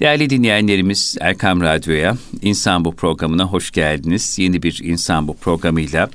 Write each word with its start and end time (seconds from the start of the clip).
Değerli 0.00 0.30
dinleyenlerimiz 0.30 1.16
Erkam 1.20 1.60
Radyo'ya, 1.60 2.16
İnsan 2.42 2.84
Bu 2.84 2.96
programına 2.96 3.44
hoş 3.44 3.70
geldiniz. 3.70 4.38
Yeni 4.38 4.62
bir 4.62 4.80
İnsan 4.84 5.28
Bu 5.28 5.36
programıyla 5.36 6.10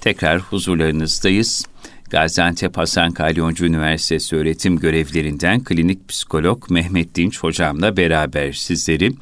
tekrar 0.00 0.40
huzurlarınızdayız. 0.40 1.64
Gaziantep 2.10 2.76
Hasan 2.76 3.12
Kalyoncu 3.12 3.64
Üniversitesi 3.64 4.36
öğretim 4.36 4.78
görevlerinden 4.78 5.64
klinik 5.64 6.08
psikolog 6.08 6.70
Mehmet 6.70 7.14
Dinç 7.14 7.38
hocamla 7.38 7.96
beraber 7.96 8.52
sizleri 8.52 9.12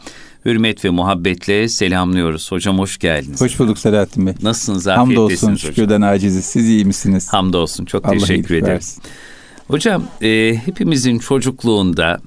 hürmet 0.44 0.84
ve 0.84 0.90
muhabbetle 0.90 1.68
selamlıyoruz. 1.68 2.52
Hocam 2.52 2.78
hoş 2.78 2.98
geldiniz. 2.98 3.40
Hoş 3.40 3.58
bulduk 3.58 3.78
Selahattin 3.78 4.26
Bey. 4.26 4.34
Nasılsınız? 4.42 4.86
Hamdolsun 4.86 5.54
şükürden 5.54 6.00
aciziz. 6.00 6.44
Siz 6.44 6.68
iyi 6.68 6.84
misiniz? 6.84 7.28
Hamdolsun. 7.28 7.84
Çok 7.84 8.06
Allah 8.06 8.12
teşekkür 8.12 8.54
ederim. 8.54 8.74
versin. 8.74 9.02
Hocam 9.68 10.04
e, 10.22 10.56
hepimizin 10.64 11.18
çocukluğunda 11.18 12.20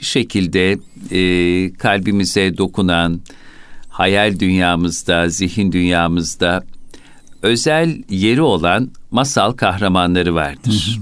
bir 0.00 0.04
şekilde 0.04 0.78
e, 1.10 1.72
kalbimize 1.72 2.58
dokunan, 2.58 3.20
hayal 3.88 4.40
dünyamızda, 4.40 5.28
zihin 5.28 5.72
dünyamızda 5.72 6.64
özel 7.42 8.02
yeri 8.10 8.42
olan 8.42 8.90
masal 9.10 9.52
kahramanları 9.52 10.34
vardır. 10.34 10.98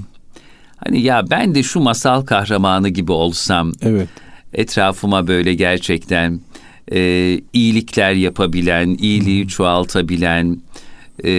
Hani 0.76 1.02
ya 1.02 1.30
ben 1.30 1.54
de 1.54 1.62
şu 1.62 1.80
masal 1.80 2.22
kahramanı 2.22 2.88
gibi 2.88 3.12
olsam, 3.12 3.72
Evet. 3.82 4.08
etrafıma 4.52 5.26
böyle 5.26 5.54
gerçekten 5.54 6.40
e, 6.92 7.40
iyilikler 7.52 8.12
yapabilen, 8.12 8.88
iyiliği 9.00 9.48
çoğaltabilen 9.48 10.60
e, 11.24 11.30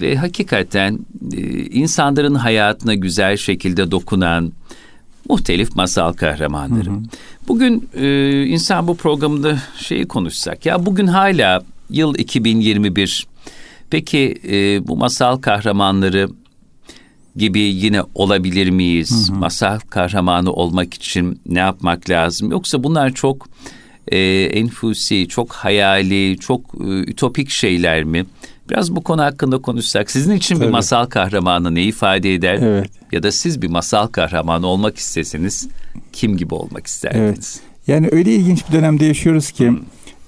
ve 0.00 0.16
hakikaten 0.16 0.98
e, 1.36 1.40
insanların 1.66 2.34
hayatına 2.34 2.94
güzel 2.94 3.36
şekilde 3.36 3.90
dokunan 3.90 4.52
muhtelif 5.28 5.76
masal 5.76 6.12
kahramanları. 6.12 6.90
Bugün 7.48 7.88
e, 7.94 8.42
insan 8.46 8.88
bu 8.88 8.96
programında 8.96 9.58
şeyi 9.78 10.08
konuşsak 10.08 10.66
ya 10.66 10.86
bugün 10.86 11.06
hala 11.06 11.62
yıl 11.90 12.14
2021 12.14 13.26
peki 13.90 14.38
e, 14.48 14.88
bu 14.88 14.96
masal 14.96 15.36
kahramanları 15.36 16.28
gibi 17.36 17.60
yine 17.60 18.02
olabilir 18.14 18.70
miyiz? 18.70 19.30
Masal 19.30 19.78
kahramanı 19.78 20.52
olmak 20.52 20.94
için 20.94 21.40
ne 21.46 21.58
yapmak 21.58 22.10
lazım? 22.10 22.50
Yoksa 22.50 22.84
bunlar 22.84 23.10
çok 23.10 23.48
e, 24.08 24.18
enfusi, 24.42 25.28
çok 25.28 25.52
hayali, 25.52 26.38
çok 26.38 26.60
e, 26.80 26.84
ütopik 26.84 27.50
şeyler 27.50 28.04
mi? 28.04 28.26
Biraz 28.70 28.96
bu 28.96 29.00
konu 29.00 29.22
hakkında 29.22 29.58
konuşsak. 29.58 30.10
Sizin 30.10 30.34
için 30.34 30.56
bir 30.56 30.62
Tabii. 30.62 30.72
masal 30.72 31.06
kahramanı 31.06 31.74
ne 31.74 31.82
ifade 31.82 32.34
eder? 32.34 32.58
Evet. 32.62 32.90
Ya 33.16 33.22
da 33.22 33.32
siz 33.32 33.62
bir 33.62 33.68
masal 33.68 34.06
kahramanı 34.06 34.66
olmak 34.66 34.96
isteseniz 34.96 35.68
kim 36.12 36.36
gibi 36.36 36.54
olmak 36.54 36.86
isterdiniz? 36.86 37.60
Yani 37.86 38.08
öyle 38.12 38.34
ilginç 38.34 38.68
bir 38.68 38.72
dönemde 38.72 39.04
yaşıyoruz 39.04 39.50
ki 39.50 39.72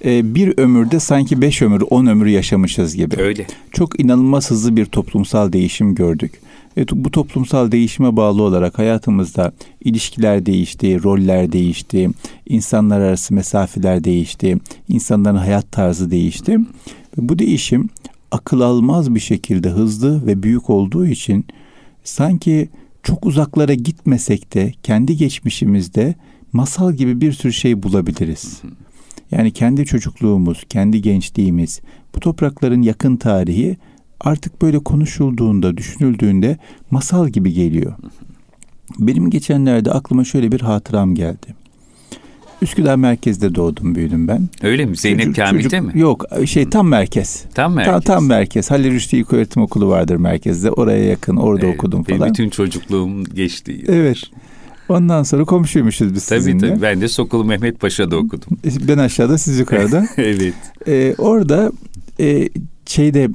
e, 0.05 0.35
bir 0.35 0.57
ömürde 0.57 0.99
sanki 0.99 1.41
beş 1.41 1.61
ömür, 1.61 1.83
on 1.89 2.05
ömür 2.05 2.25
yaşamışız 2.25 2.95
gibi. 2.95 3.21
Öyle. 3.21 3.47
Çok 3.71 3.99
inanılmaz 3.99 4.51
hızlı 4.51 4.75
bir 4.75 4.85
toplumsal 4.85 5.53
değişim 5.53 5.95
gördük. 5.95 6.41
To- 6.77 7.03
bu 7.03 7.11
toplumsal 7.11 7.71
değişime 7.71 8.15
bağlı 8.15 8.43
olarak 8.43 8.79
hayatımızda 8.79 9.51
ilişkiler 9.83 10.45
değişti, 10.45 11.03
roller 11.03 11.51
değişti, 11.51 12.09
insanlar 12.45 12.99
arası 12.99 13.33
mesafeler 13.33 14.03
değişti, 14.03 14.57
insanların 14.87 15.37
hayat 15.37 15.71
tarzı 15.71 16.11
değişti. 16.11 16.57
Ve 17.17 17.29
bu 17.29 17.39
değişim 17.39 17.89
akıl 18.31 18.61
almaz 18.61 19.15
bir 19.15 19.19
şekilde 19.19 19.69
hızlı 19.69 20.27
ve 20.27 20.43
büyük 20.43 20.69
olduğu 20.69 21.05
için 21.05 21.45
sanki 22.03 22.69
çok 23.03 23.25
uzaklara 23.25 23.73
gitmesek 23.73 24.53
de 24.53 24.73
kendi 24.83 25.17
geçmişimizde 25.17 26.15
masal 26.53 26.93
gibi 26.93 27.21
bir 27.21 27.31
sürü 27.31 27.53
şey 27.53 27.83
bulabiliriz. 27.83 28.61
Yani 29.31 29.51
kendi 29.51 29.85
çocukluğumuz, 29.85 30.63
kendi 30.69 31.01
gençliğimiz, 31.01 31.81
bu 32.15 32.19
toprakların 32.19 32.81
yakın 32.81 33.17
tarihi 33.17 33.77
artık 34.19 34.61
böyle 34.61 34.79
konuşulduğunda, 34.79 35.77
düşünüldüğünde 35.77 36.57
masal 36.91 37.29
gibi 37.29 37.53
geliyor. 37.53 37.93
Benim 38.99 39.29
geçenlerde 39.29 39.91
aklıma 39.91 40.23
şöyle 40.23 40.51
bir 40.51 40.61
hatıram 40.61 41.15
geldi. 41.15 41.58
Üsküdar 42.61 42.95
merkezde 42.95 43.55
doğdum, 43.55 43.95
büyüdüm 43.95 44.27
ben. 44.27 44.49
Öyle 44.63 44.85
mi? 44.85 44.97
Zeynep 44.97 45.25
Çocuk- 45.25 45.35
Kamil'de 45.35 45.63
çocuk- 45.69 45.93
mi? 45.95 45.99
Yok, 46.01 46.25
şey 46.45 46.69
tam 46.69 46.87
merkez. 46.87 47.43
Tam 47.53 47.73
merkez. 47.73 47.93
Tam, 47.93 48.01
tam 48.01 48.25
merkez. 48.25 48.71
Halil 48.71 48.91
Rüştü 48.91 49.17
İlköğretim 49.17 49.61
Okulu 49.61 49.87
vardır 49.89 50.15
merkezde. 50.15 50.71
Oraya 50.71 51.03
yakın, 51.05 51.35
orada 51.35 51.65
Evet, 51.65 51.75
okudum 51.75 52.03
falan. 52.03 52.29
bütün 52.29 52.49
çocukluğum 52.49 53.23
geçti. 53.23 53.83
Evet. 53.87 54.17
Ondan 54.89 55.23
sonra 55.23 55.45
komşuymuşuz 55.45 56.13
biz 56.13 56.25
Tabii 56.25 56.39
sizinle. 56.39 56.69
tabii. 56.69 56.81
Ben 56.81 57.01
de 57.01 57.07
Sokulu 57.07 57.43
Mehmet 57.45 57.79
Paşa'da 57.79 58.17
okudum. 58.17 58.57
Ben 58.87 58.97
aşağıda, 58.97 59.37
siz 59.37 59.59
yukarıda. 59.59 60.07
evet. 60.17 60.53
Ee, 60.87 61.15
orada 61.17 61.71
e, 62.19 62.49
şeyde 62.85 63.29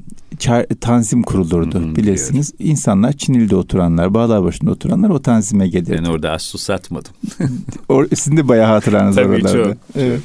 tanzim 0.81 1.23
kurulurdu 1.23 1.81
Hı 1.81 1.85
hı, 1.85 1.97
bilirsiniz. 1.97 2.55
İnsanlar 2.59 3.13
Çinil'de 3.13 3.57
oturanlar, 3.57 4.15
Bağlarbaşı'nda 4.15 4.71
oturanlar 4.71 5.11
o 5.11 5.23
tanzime 5.23 5.69
gelirdi. 5.69 5.99
Ben 5.99 6.05
orada 6.11 6.31
az 6.33 6.43
su 6.43 6.59
satmadım. 6.59 7.13
Or- 7.89 8.17
sizin 8.17 8.37
de 8.37 8.49
bayağı 8.49 8.67
hatıranız 8.67 9.17
Tabii, 9.17 9.29
oralarda. 9.29 9.65
çok, 9.65 9.77
Evet. 9.95 10.21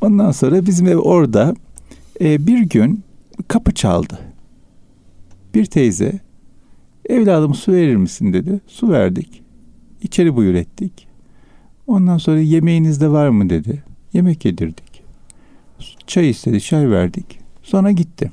Ondan 0.00 0.30
sonra 0.30 0.66
bizim 0.66 0.86
ev 0.88 0.96
orada 0.96 1.54
e, 2.20 2.46
bir 2.46 2.58
gün 2.60 3.04
kapı 3.48 3.74
çaldı. 3.74 4.18
Bir 5.54 5.64
teyze 5.64 6.20
evladım 7.08 7.54
su 7.54 7.72
verir 7.72 7.96
misin 7.96 8.32
dedi. 8.32 8.60
Su 8.66 8.90
verdik. 8.90 9.42
İçeri 10.02 10.36
buyur 10.36 10.54
ettik. 10.54 11.06
Ondan 11.86 12.18
sonra 12.18 12.40
yemeğiniz 12.40 13.00
de 13.00 13.08
var 13.10 13.28
mı 13.28 13.50
dedi. 13.50 13.82
Yemek 14.12 14.44
yedirdik. 14.44 15.02
Çay 16.06 16.30
istedi, 16.30 16.60
çay 16.60 16.90
verdik. 16.90 17.38
Sonra 17.62 17.90
gitti. 17.90 18.32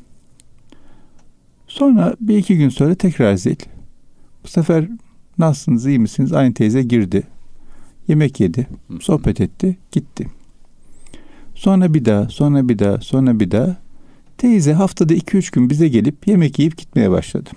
Sonra 1.70 2.16
bir 2.22 2.38
iki 2.38 2.58
gün 2.58 2.70
sonra 2.70 2.96
tekrar 2.96 3.36
zil. 3.36 3.56
Bu 4.44 4.48
sefer 4.48 4.88
nasılsınız, 5.38 5.86
iyi 5.86 6.00
misiniz? 6.00 6.34
Aynı 6.34 6.54
teyze 6.54 6.84
girdi. 6.84 7.24
Yemek 8.08 8.40
yedi, 8.40 8.68
sohbet 9.02 9.42
etti, 9.42 9.78
gitti. 9.92 10.28
Sonra 11.56 11.94
bir 11.94 12.06
daha, 12.06 12.30
sonra 12.30 12.70
bir 12.70 12.80
daha, 12.80 13.02
sonra 13.02 13.40
bir 13.40 13.52
daha. 13.52 13.78
Teyze 14.38 14.74
haftada 14.74 15.14
iki 15.14 15.38
üç 15.38 15.52
gün 15.52 15.70
bize 15.70 15.88
gelip 15.88 16.28
yemek 16.28 16.60
yiyip 16.60 16.78
gitmeye 16.78 17.12
başladı. 17.12 17.50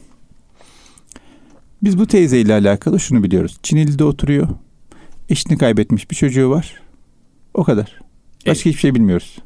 Biz 1.83 1.99
bu 1.99 2.07
teyzeyle 2.07 2.55
alakalı 2.55 3.01
şunu 3.01 3.23
biliyoruz. 3.25 3.59
Çinili'de 3.63 4.05
oturuyor. 4.05 4.49
Eşini 5.29 5.59
kaybetmiş 5.59 6.11
bir 6.11 6.17
çocuğu 6.17 6.51
var. 6.51 6.81
O 7.55 7.65
kadar. 7.65 8.01
Başka 8.47 8.71
hiçbir 8.71 8.81
şey 8.81 8.95
bilmiyoruz. 8.95 9.39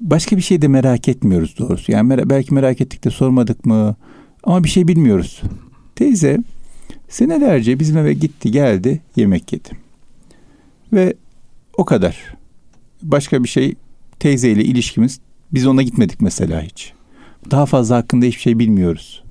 Başka 0.00 0.36
bir 0.36 0.42
şey 0.42 0.62
de 0.62 0.68
merak 0.68 1.08
etmiyoruz 1.08 1.54
doğrusu. 1.58 1.92
Yani 1.92 2.14
mer- 2.14 2.30
belki 2.30 2.54
merak 2.54 2.80
ettik 2.80 3.04
de 3.04 3.10
sormadık 3.10 3.66
mı? 3.66 3.96
Ama 4.44 4.64
bir 4.64 4.68
şey 4.68 4.88
bilmiyoruz. 4.88 5.42
Teyze 5.96 6.38
senelerce 7.08 7.80
bizim 7.80 7.96
eve 7.96 8.12
gitti 8.12 8.50
geldi 8.50 9.00
yemek 9.16 9.52
yedi. 9.52 9.68
Ve 10.92 11.14
o 11.76 11.84
kadar. 11.84 12.36
Başka 13.02 13.44
bir 13.44 13.48
şey 13.48 13.74
teyzeyle 14.18 14.64
ilişkimiz 14.64 15.20
biz 15.54 15.66
ona 15.66 15.82
gitmedik 15.82 16.20
mesela 16.20 16.62
hiç. 16.62 16.92
Daha 17.50 17.66
fazla 17.66 17.96
hakkında 17.96 18.26
hiçbir 18.26 18.40
şey 18.40 18.58
bilmiyoruz. 18.58 19.22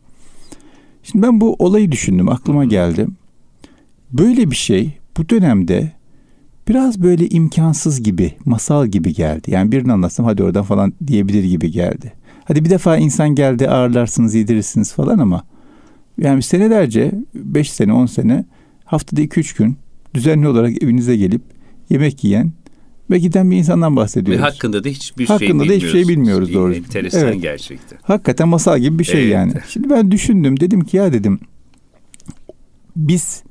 Şimdi 1.04 1.26
ben 1.26 1.42
bu 1.42 1.56
olayı 1.60 1.92
düşündüm 1.92 2.30
aklıma 2.30 2.66
geldi. 2.66 3.08
Böyle 4.12 4.52
bir 4.52 4.56
şey 4.56 4.98
bu 5.18 5.30
dönemde 5.30 5.92
biraz 6.68 7.02
böyle 7.02 7.28
imkansız 7.30 8.04
gibi, 8.04 8.34
masal 8.46 8.88
gibi 8.88 9.14
geldi. 9.14 9.52
Yani 9.52 9.72
birini 9.72 9.94
anlatsam 9.94 10.26
hadi 10.26 10.44
oradan 10.44 10.64
falan 10.64 10.94
diyebilir 11.08 11.44
gibi 11.44 11.72
geldi. 11.72 12.14
Hadi 12.46 12.66
bir 12.66 12.70
defa 12.70 12.98
insan 12.98 13.30
geldi 13.36 13.70
ağırlarsınız, 13.70 14.36
yedirirsiniz 14.36 14.94
falan 14.94 15.20
ama 15.20 15.44
yani 16.18 16.44
senelerce, 16.44 17.12
5 17.36 17.72
sene, 17.72 17.94
10 17.94 18.06
sene 18.06 18.46
haftada 18.86 19.22
2-3 19.22 19.58
gün 19.58 19.78
düzenli 20.14 20.48
olarak 20.48 20.84
evinize 20.84 21.18
gelip 21.18 21.42
yemek 21.90 22.24
yiyen 22.24 22.52
ve 23.10 23.18
giden 23.20 23.52
bir 23.52 23.58
insandan 23.58 23.92
Ve 23.94 23.96
bahsediyoruz. 23.96 24.44
hakkında 24.44 24.84
da 24.84 24.90
hiçbir 24.90 25.25
şey 25.25 25.38
Hakkında 25.38 25.70
da 25.70 25.74
hiçbir 25.74 25.90
şey 25.90 26.08
bilmiyoruz 26.08 26.54
doğru. 26.54 26.74
Enteresan 26.75 27.22
Evet. 27.22 27.42
gerçekten. 27.42 28.00
Hakikaten 28.02 28.48
masal 28.48 28.80
gibi 28.80 29.00
bir 29.00 29.04
şey 29.04 29.22
Evet. 29.24 29.34
yani. 29.34 29.54
Şimdi 29.70 29.90
ben 29.90 30.12
düşündüm 30.12 30.60
dedim 30.60 30.81
ki 30.81 30.98
ya 30.98 31.13
dedim 31.13 31.40
biz 32.96 33.44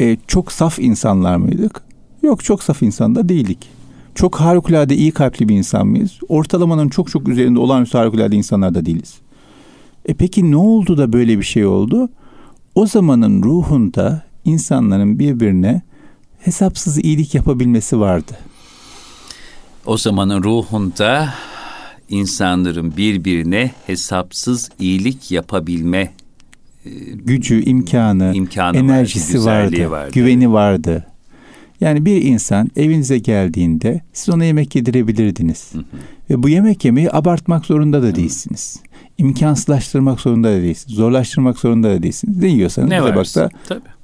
e, 0.00 0.16
çok 0.26 0.52
saf 0.52 0.78
insanlar 0.78 1.36
mıydık? 1.36 1.82
Yok 2.22 2.44
çok 2.44 2.62
saf 2.62 2.82
insan 2.82 3.14
da 3.14 3.28
değildik. 3.28 3.58
Çok 4.14 4.36
harikulade 4.40 4.96
iyi 4.96 5.12
kalpli 5.12 5.48
bir 5.48 5.56
insan 5.56 5.86
mıyız? 5.86 6.18
Ortalamanın 6.28 6.88
çok 6.88 7.10
çok 7.10 7.28
üzerinde 7.28 7.58
olağanüstü 7.58 7.98
harikulade 7.98 8.36
insanlar 8.36 8.74
da 8.74 8.86
değiliz. 8.86 9.14
E 10.06 10.14
peki 10.14 10.50
ne 10.50 10.56
oldu 10.56 10.98
da 10.98 11.12
böyle 11.12 11.38
bir 11.38 11.44
şey 11.44 11.66
oldu? 11.66 12.08
O 12.74 12.86
zamanın 12.86 13.42
ruhunda 13.42 14.22
insanların 14.44 15.18
birbirine 15.18 15.82
hesapsız 16.38 16.98
iyilik 16.98 17.34
yapabilmesi 17.34 18.00
vardı. 18.00 18.32
O 19.86 19.96
zamanın 19.98 20.42
ruhunda 20.42 21.34
insanların 22.08 22.96
birbirine 22.96 23.70
hesapsız 23.86 24.70
iyilik 24.78 25.30
yapabilme 25.30 26.10
Gücü, 27.14 27.62
imkanı, 27.62 28.32
imkanı 28.34 28.76
enerjisi 28.76 29.44
vardı, 29.44 29.90
vardı. 29.90 30.10
güveni 30.12 30.52
vardı. 30.52 31.06
Yani 31.82 32.04
bir 32.04 32.22
insan 32.22 32.70
evinize 32.76 33.18
geldiğinde 33.18 34.00
siz 34.12 34.34
ona 34.34 34.44
yemek 34.44 34.74
yedirebilirdiniz. 34.74 35.72
Ve 36.30 36.42
bu 36.42 36.48
yemek 36.48 36.84
yemeyi 36.84 37.12
abartmak 37.12 37.66
zorunda 37.66 38.02
da 38.02 38.14
değilsiniz. 38.14 38.80
İmkansızlaştırmak 39.18 40.20
zorunda 40.20 40.48
da 40.48 40.62
değilsiniz. 40.62 40.96
Zorlaştırmak 40.96 41.58
zorunda 41.58 41.90
da 41.90 42.02
değilsiniz. 42.02 42.36
Ne 42.36 42.48
yiyorsanız 42.48 42.88
Ne 42.88 42.98
tabakta 42.98 43.50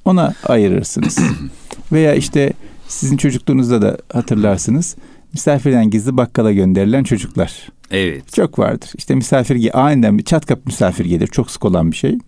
ona 0.04 0.34
ayırırsınız. 0.44 1.18
Veya 1.92 2.14
işte 2.14 2.52
sizin 2.88 3.16
çocukluğunuzda 3.16 3.82
da 3.82 3.98
hatırlarsınız. 4.12 4.96
Misafirden 5.32 5.90
gizli 5.90 6.16
bakkala 6.16 6.52
gönderilen 6.52 7.04
çocuklar. 7.04 7.68
Evet. 7.90 8.32
Çok 8.32 8.58
vardır. 8.58 8.90
İşte 8.96 9.14
misafir 9.14 9.80
aniden 9.80 10.18
bir 10.18 10.24
çat 10.24 10.46
kapı 10.46 10.62
misafir 10.66 11.04
gelir. 11.04 11.26
Çok 11.26 11.50
sık 11.50 11.64
olan 11.64 11.90
bir 11.92 11.96
şey. 11.96 12.18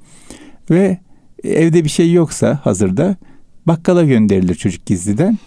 Ve 0.71 0.99
evde 1.45 1.85
bir 1.85 1.89
şey 1.91 2.13
yoksa 2.13 2.61
hazırda 2.63 3.17
bakkala 3.71 4.05
gönderilir 4.05 4.55
çocuk 4.55 4.87
gizliden. 4.87 5.39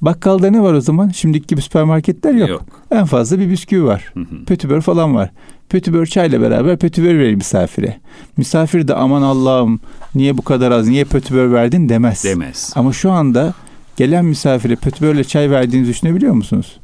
Bakkalda 0.00 0.50
ne 0.50 0.62
var 0.62 0.74
o 0.74 0.80
zaman? 0.80 1.08
Şimdiki 1.08 1.46
gibi 1.46 1.62
süpermarketler 1.62 2.34
yok. 2.34 2.48
Yok. 2.48 2.62
En 2.90 3.04
fazla 3.04 3.38
bir 3.38 3.50
bisküvi 3.50 3.84
var. 3.84 4.12
Hı 4.14 4.20
hı. 4.20 4.44
Pötibör 4.44 4.80
falan 4.80 5.14
var. 5.14 5.30
Pötibör 5.68 6.06
çayla 6.06 6.40
beraber 6.40 6.78
pötibör 6.78 7.18
verir 7.18 7.34
misafire. 7.34 8.00
Misafir 8.36 8.88
de 8.88 8.94
aman 8.94 9.22
Allah'ım 9.22 9.80
niye 10.14 10.38
bu 10.38 10.42
kadar 10.42 10.70
az, 10.70 10.88
niye 10.88 11.04
pötibör 11.04 11.52
verdin 11.52 11.88
demez. 11.88 12.24
Demez. 12.24 12.72
Ama 12.76 12.92
şu 12.92 13.10
anda 13.10 13.54
gelen 13.96 14.24
misafire 14.24 14.76
pötibörle 14.76 15.24
çay 15.24 15.50
verdiğinizi 15.50 15.90
düşünebiliyor 15.90 16.32
musunuz? 16.34 16.80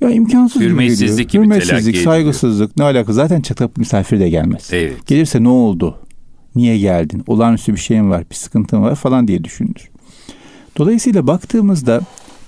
Ya 0.00 0.10
imkansız 0.10 0.62
gibi 0.62 0.70
Hürmetsizlik 0.70 1.30
geliyor. 1.30 1.44
gibi 1.44 1.54
Hürmetsizlik, 1.54 1.96
saygısızlık 1.96 2.76
ne 2.76 2.84
alaka? 2.84 3.12
Zaten 3.12 3.40
çatap 3.40 3.76
misafir 3.76 4.20
de 4.20 4.28
gelmez. 4.28 4.68
Evet. 4.72 5.06
Gelirse 5.06 5.42
ne 5.42 5.48
oldu? 5.48 5.98
Niye 6.54 6.78
geldin? 6.78 7.24
Olağanüstü 7.26 7.72
bir 7.72 7.80
şeyin 7.80 8.10
var, 8.10 8.24
bir 8.30 8.34
sıkıntın 8.34 8.82
var 8.82 8.94
falan 8.94 9.28
diye 9.28 9.44
düşünür. 9.44 9.90
Dolayısıyla 10.80 11.26
baktığımızda 11.26 12.00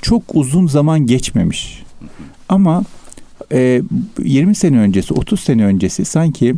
çok 0.03 0.23
uzun 0.35 0.67
zaman 0.67 1.07
geçmemiş. 1.07 1.83
Ama 2.49 2.85
e, 3.53 3.83
20 4.23 4.55
sene 4.55 4.79
öncesi, 4.79 5.15
30 5.15 5.41
sene 5.41 5.65
öncesi 5.65 6.05
sanki 6.05 6.55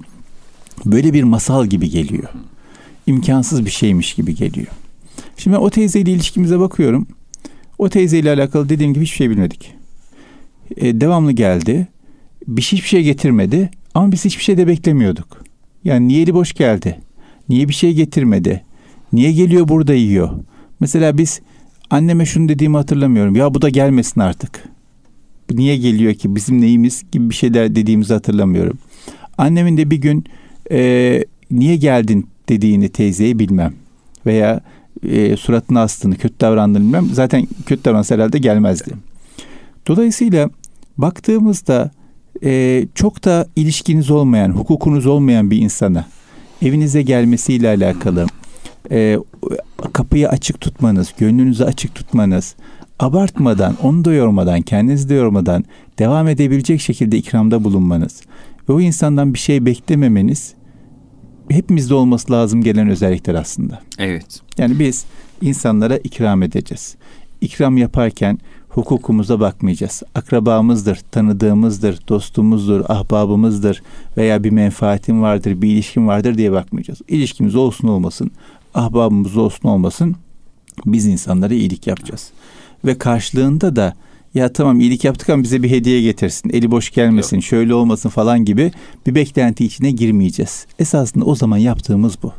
böyle 0.86 1.12
bir 1.12 1.22
masal 1.22 1.66
gibi 1.66 1.90
geliyor. 1.90 2.28
İmkansız 3.06 3.64
bir 3.64 3.70
şeymiş 3.70 4.14
gibi 4.14 4.34
geliyor. 4.34 4.66
Şimdi 5.36 5.56
o 5.56 5.70
teyzeyle 5.70 6.12
ilişkimize 6.12 6.60
bakıyorum. 6.60 7.06
O 7.78 7.88
teyzeyle 7.88 8.30
alakalı 8.30 8.68
dediğim 8.68 8.94
gibi 8.94 9.04
hiçbir 9.04 9.16
şey 9.16 9.30
bilmedik. 9.30 9.74
E, 10.76 11.00
devamlı 11.00 11.32
geldi. 11.32 11.88
Bir 12.48 12.62
şey 12.62 12.76
hiçbir 12.76 12.88
şey 12.88 13.02
getirmedi. 13.02 13.70
Ama 13.94 14.12
biz 14.12 14.24
hiçbir 14.24 14.42
şey 14.42 14.58
de 14.58 14.66
beklemiyorduk. 14.66 15.44
Yani 15.84 16.08
niye 16.08 16.22
eli 16.22 16.34
boş 16.34 16.52
geldi? 16.52 17.00
Niye 17.48 17.68
bir 17.68 17.74
şey 17.74 17.94
getirmedi? 17.94 18.62
Niye 19.12 19.32
geliyor 19.32 19.68
burada 19.68 19.94
yiyor? 19.94 20.30
Mesela 20.80 21.18
biz 21.18 21.40
anneme 21.90 22.26
şunu 22.26 22.48
dediğimi 22.48 22.76
hatırlamıyorum. 22.76 23.36
Ya 23.36 23.54
bu 23.54 23.62
da 23.62 23.68
gelmesin 23.68 24.20
artık. 24.20 24.64
Niye 25.50 25.76
geliyor 25.76 26.14
ki? 26.14 26.34
Bizim 26.34 26.60
neyimiz 26.60 27.04
gibi 27.12 27.30
bir 27.30 27.34
şeyler 27.34 27.74
dediğimizi 27.74 28.14
hatırlamıyorum. 28.14 28.78
Annemin 29.38 29.76
de 29.76 29.90
bir 29.90 29.96
gün 29.96 30.24
e, 30.70 31.24
niye 31.50 31.76
geldin 31.76 32.26
dediğini 32.48 32.88
teyzeye 32.88 33.38
bilmem. 33.38 33.74
Veya 34.26 34.60
e, 35.08 35.36
suratını 35.36 35.80
astığını, 35.80 36.16
kötü 36.16 36.40
davrandığını 36.40 36.84
bilmem. 36.84 37.06
Zaten 37.12 37.46
kötü 37.66 37.84
davransa 37.84 38.14
herhalde 38.14 38.38
gelmezdi. 38.38 38.90
Dolayısıyla 39.86 40.50
baktığımızda 40.98 41.90
e, 42.44 42.84
çok 42.94 43.24
da 43.24 43.46
ilişkiniz 43.56 44.10
olmayan, 44.10 44.50
hukukunuz 44.50 45.06
olmayan 45.06 45.50
bir 45.50 45.58
insana 45.58 46.06
evinize 46.62 47.02
gelmesiyle 47.02 47.68
alakalı 47.68 48.26
e, 48.90 49.18
kapıyı 49.92 50.28
açık 50.28 50.60
tutmanız, 50.60 51.14
gönlünüzü 51.18 51.64
açık 51.64 51.94
tutmanız, 51.94 52.54
abartmadan, 52.98 53.76
onu 53.82 54.04
da 54.04 54.12
yormadan, 54.12 54.62
kendinizi 54.62 55.08
de 55.08 55.14
yormadan 55.14 55.64
devam 55.98 56.28
edebilecek 56.28 56.80
şekilde 56.80 57.16
ikramda 57.16 57.64
bulunmanız 57.64 58.22
ve 58.68 58.72
o 58.72 58.80
insandan 58.80 59.34
bir 59.34 59.38
şey 59.38 59.66
beklememeniz 59.66 60.54
hepimizde 61.48 61.94
olması 61.94 62.32
lazım 62.32 62.62
gelen 62.62 62.88
özellikler 62.88 63.34
aslında. 63.34 63.80
Evet. 63.98 64.40
Yani 64.58 64.78
biz 64.78 65.04
insanlara 65.42 65.96
ikram 65.96 66.42
edeceğiz. 66.42 66.96
İkram 67.40 67.76
yaparken 67.76 68.38
hukukumuza 68.68 69.40
bakmayacağız. 69.40 70.02
Akrabamızdır, 70.14 70.96
tanıdığımızdır, 70.96 71.98
dostumuzdur, 72.08 72.84
ahbabımızdır 72.88 73.82
veya 74.16 74.44
bir 74.44 74.50
menfaatim 74.50 75.22
vardır, 75.22 75.62
bir 75.62 75.68
ilişkim 75.68 76.08
vardır 76.08 76.38
diye 76.38 76.52
bakmayacağız. 76.52 77.00
İlişkimiz 77.08 77.54
olsun 77.54 77.88
olmasın, 77.88 78.30
ahbabımız 78.74 79.36
olsun 79.36 79.68
olmasın 79.68 80.16
biz 80.86 81.06
insanlara 81.06 81.54
iyilik 81.54 81.86
yapacağız. 81.86 82.30
Ve 82.84 82.98
karşılığında 82.98 83.76
da 83.76 83.94
ya 84.34 84.52
tamam 84.52 84.80
iyilik 84.80 85.04
yaptık 85.04 85.28
ama 85.28 85.42
bize 85.42 85.62
bir 85.62 85.70
hediye 85.70 86.02
getirsin, 86.02 86.50
eli 86.50 86.70
boş 86.70 86.90
gelmesin, 86.90 87.36
Yok. 87.36 87.44
şöyle 87.44 87.74
olmasın 87.74 88.08
falan 88.08 88.44
gibi 88.44 88.72
bir 89.06 89.14
beklenti 89.14 89.64
içine 89.64 89.90
girmeyeceğiz. 89.90 90.66
Esasında 90.78 91.24
o 91.24 91.34
zaman 91.34 91.56
yaptığımız 91.56 92.22
bu. 92.22 92.32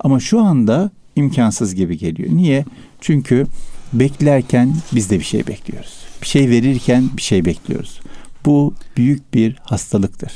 Ama 0.00 0.20
şu 0.20 0.40
anda 0.40 0.90
imkansız 1.16 1.74
gibi 1.74 1.98
geliyor. 1.98 2.28
Niye? 2.32 2.64
Çünkü 3.00 3.46
beklerken 3.92 4.74
biz 4.92 5.10
de 5.10 5.18
bir 5.18 5.24
şey 5.24 5.46
bekliyoruz. 5.46 5.94
Bir 6.22 6.26
şey 6.26 6.50
verirken 6.50 7.10
bir 7.16 7.22
şey 7.22 7.44
bekliyoruz. 7.44 8.00
Bu 8.46 8.74
büyük 8.96 9.34
bir 9.34 9.56
hastalıktır. 9.62 10.32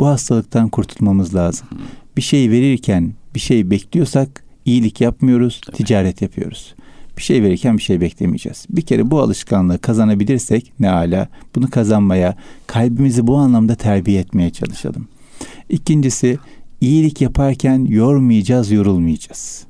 Bu 0.00 0.06
hastalıktan 0.06 0.68
kurtulmamız 0.68 1.34
lazım. 1.34 1.68
Bir 2.16 2.22
şey 2.22 2.50
verirken 2.50 3.14
bir 3.34 3.40
şey 3.40 3.70
bekliyorsak 3.70 4.45
iyilik 4.66 5.00
yapmıyoruz, 5.00 5.60
ticaret 5.74 6.22
yapıyoruz. 6.22 6.74
Bir 7.16 7.22
şey 7.22 7.42
verirken 7.42 7.78
bir 7.78 7.82
şey 7.82 8.00
beklemeyeceğiz. 8.00 8.66
Bir 8.70 8.82
kere 8.82 9.10
bu 9.10 9.20
alışkanlığı 9.20 9.78
kazanabilirsek 9.78 10.72
ne 10.80 10.90
ala 10.90 11.28
bunu 11.54 11.70
kazanmaya, 11.70 12.36
kalbimizi 12.66 13.26
bu 13.26 13.36
anlamda 13.36 13.74
terbiye 13.74 14.20
etmeye 14.20 14.50
çalışalım. 14.50 15.08
İkincisi 15.68 16.38
iyilik 16.80 17.20
yaparken 17.20 17.84
yormayacağız, 17.84 18.70
yorulmayacağız. 18.70 19.66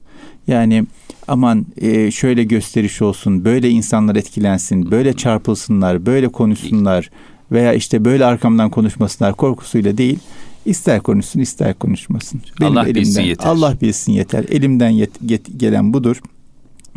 Yani 0.47 0.87
aman 1.29 1.67
e, 1.77 2.11
şöyle 2.11 2.45
gösteriş 2.45 3.03
olsun, 3.03 3.45
böyle 3.45 3.71
insanlar 3.71 4.17
etkilensin, 4.17 4.91
böyle 4.91 5.13
çarpılsınlar, 5.13 6.07
böyle 6.07 6.29
konuşsunlar 6.29 7.11
veya 7.53 7.73
işte 7.73 8.05
böyle 8.05 8.25
arkamdan 8.25 8.71
konuşmasınlar 8.71 9.35
korkusuyla 9.35 9.99
değil. 9.99 10.19
İster 10.67 11.01
konuşsun, 11.01 11.41
ister 11.41 11.75
konuşmasın. 11.75 12.41
Allah 12.63 12.95
bilsin 12.95 13.23
yeter. 13.23 13.49
Allah 13.49 13.77
bilsin 13.83 14.13
yeter. 14.13 14.45
Elimden 14.51 14.93
yet- 14.93 15.27
get- 15.27 15.59
gelen 15.59 15.93
budur. 15.93 16.21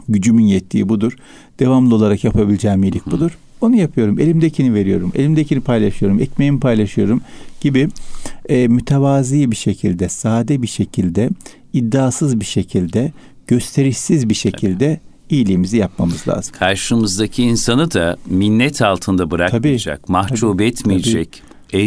Gücümün 0.09 0.43
yettiği 0.43 0.89
budur. 0.89 1.15
Devamlı 1.59 1.95
olarak 1.95 2.23
yapabileceğim 2.23 2.83
iyilik 2.83 3.05
budur. 3.05 3.37
Onu 3.61 3.75
yapıyorum. 3.75 4.19
Elimdekini 4.19 4.73
veriyorum. 4.73 5.11
Elimdekini 5.15 5.61
paylaşıyorum. 5.61 6.19
Ekmeğimi 6.19 6.59
paylaşıyorum 6.59 7.21
gibi 7.61 7.89
e, 8.49 8.67
mütevazi 8.67 9.51
bir 9.51 9.55
şekilde, 9.55 10.09
sade 10.09 10.61
bir 10.61 10.67
şekilde, 10.67 11.29
iddiasız 11.73 12.39
bir 12.39 12.45
şekilde, 12.45 13.11
gösterişsiz 13.47 14.29
bir 14.29 14.33
şekilde 14.33 14.99
iyiliğimizi 15.29 15.77
yapmamız 15.77 16.27
lazım. 16.27 16.55
Karşımızdaki 16.59 17.43
insanı 17.43 17.91
da 17.91 18.17
minnet 18.25 18.81
altında 18.81 19.31
bırakmayacak, 19.31 20.09
mahcup 20.09 20.53
tabii, 20.53 20.65
etmeyecek. 20.65 21.41
E, 21.73 21.79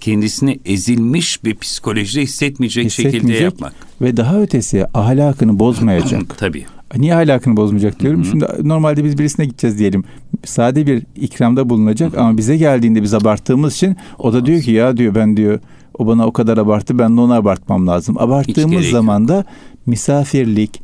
kendisini 0.00 0.60
ezilmiş 0.64 1.44
bir 1.44 1.54
psikolojide 1.54 2.22
hissetmeyecek, 2.22 2.90
şekilde 2.90 3.08
Hissetmeyecek. 3.12 3.44
yapmak. 3.44 3.72
Ve 4.00 4.16
daha 4.16 4.40
ötesi 4.40 4.86
ahlakını 4.94 5.58
bozmayacak. 5.58 6.22
Tabii. 6.38 6.64
Niye 6.96 7.14
ahlakını 7.14 7.56
bozmayacak 7.56 8.00
diyorum. 8.00 8.24
Şimdi 8.24 8.46
normalde 8.62 9.04
biz 9.04 9.18
birisine 9.18 9.46
gideceğiz 9.46 9.78
diyelim. 9.78 10.04
Sade 10.44 10.86
bir 10.86 11.02
ikramda 11.16 11.68
bulunacak 11.70 12.18
ama 12.18 12.36
bize 12.36 12.56
geldiğinde 12.56 13.02
biz 13.02 13.14
abarttığımız 13.14 13.74
için 13.74 13.96
o 14.18 14.32
da 14.32 14.46
diyor 14.46 14.60
ki 14.62 14.70
ya 14.70 14.96
diyor 14.96 15.14
ben 15.14 15.36
diyor 15.36 15.60
o 15.98 16.06
bana 16.06 16.26
o 16.26 16.32
kadar 16.32 16.58
abarttı 16.58 16.98
ben 16.98 17.16
de 17.16 17.20
onu 17.20 17.32
abartmam 17.34 17.86
lazım. 17.86 18.16
Abarttığımız 18.18 18.86
zaman 18.86 19.28
da 19.28 19.44
misafirlik, 19.86 20.82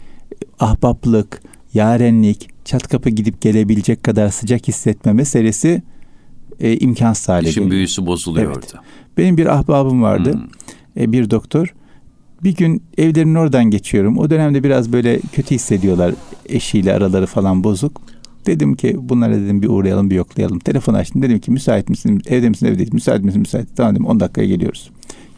ahbaplık, 0.61 1.41
yarenlik, 1.75 2.49
çat 2.65 2.89
kapı 2.89 3.11
gidip 3.11 3.41
gelebilecek 3.41 4.03
kadar 4.05 4.29
sıcak 4.29 4.69
hissetme 4.69 5.13
meselesi 5.13 5.83
e, 6.61 6.77
imkansız 6.77 7.29
hale 7.29 7.49
İşin 7.49 7.61
geliyor. 7.61 7.71
büyüsü 7.71 8.07
bozuluyor 8.07 8.47
Evet. 8.47 8.57
orada. 8.57 8.85
Benim 9.19 9.37
bir 9.37 9.47
ahbabım 9.47 10.03
vardı. 10.03 10.33
Hmm. 10.33 11.03
E, 11.03 11.13
bir 11.13 11.31
doktor. 11.31 11.75
Bir 12.45 12.57
gün 12.57 12.83
evlerinin 12.99 13.35
oradan 13.35 13.65
geçiyorum. 13.65 14.19
O 14.19 14.31
dönemde 14.31 14.65
biraz 14.65 14.93
böyle 14.93 15.21
kötü 15.33 15.55
hissediyorlar. 15.55 16.15
Eşiyle 16.49 16.93
araları 16.95 17.27
falan 17.27 17.65
bozuk. 17.65 18.01
Dedim 18.47 18.75
ki 18.75 18.97
bunlara 18.99 19.35
dedim 19.35 19.63
bir 19.63 19.69
uğrayalım 19.69 20.11
bir 20.11 20.15
yoklayalım. 20.15 20.59
Telefon 20.59 20.95
açtım. 20.95 21.23
Dedim 21.23 21.39
ki 21.39 21.51
müsait 21.51 21.89
misin? 21.89 22.23
Evde 22.27 22.49
misin? 22.49 22.67
Evdeyiz. 22.67 22.93
Müsait 22.93 23.25
misin? 23.25 23.41
Müsait. 23.41 23.69
Tamam 23.77 23.95
dedim 23.95 24.07
10 24.07 24.21
dakikaya 24.21 24.47
geliyoruz. 24.47 24.91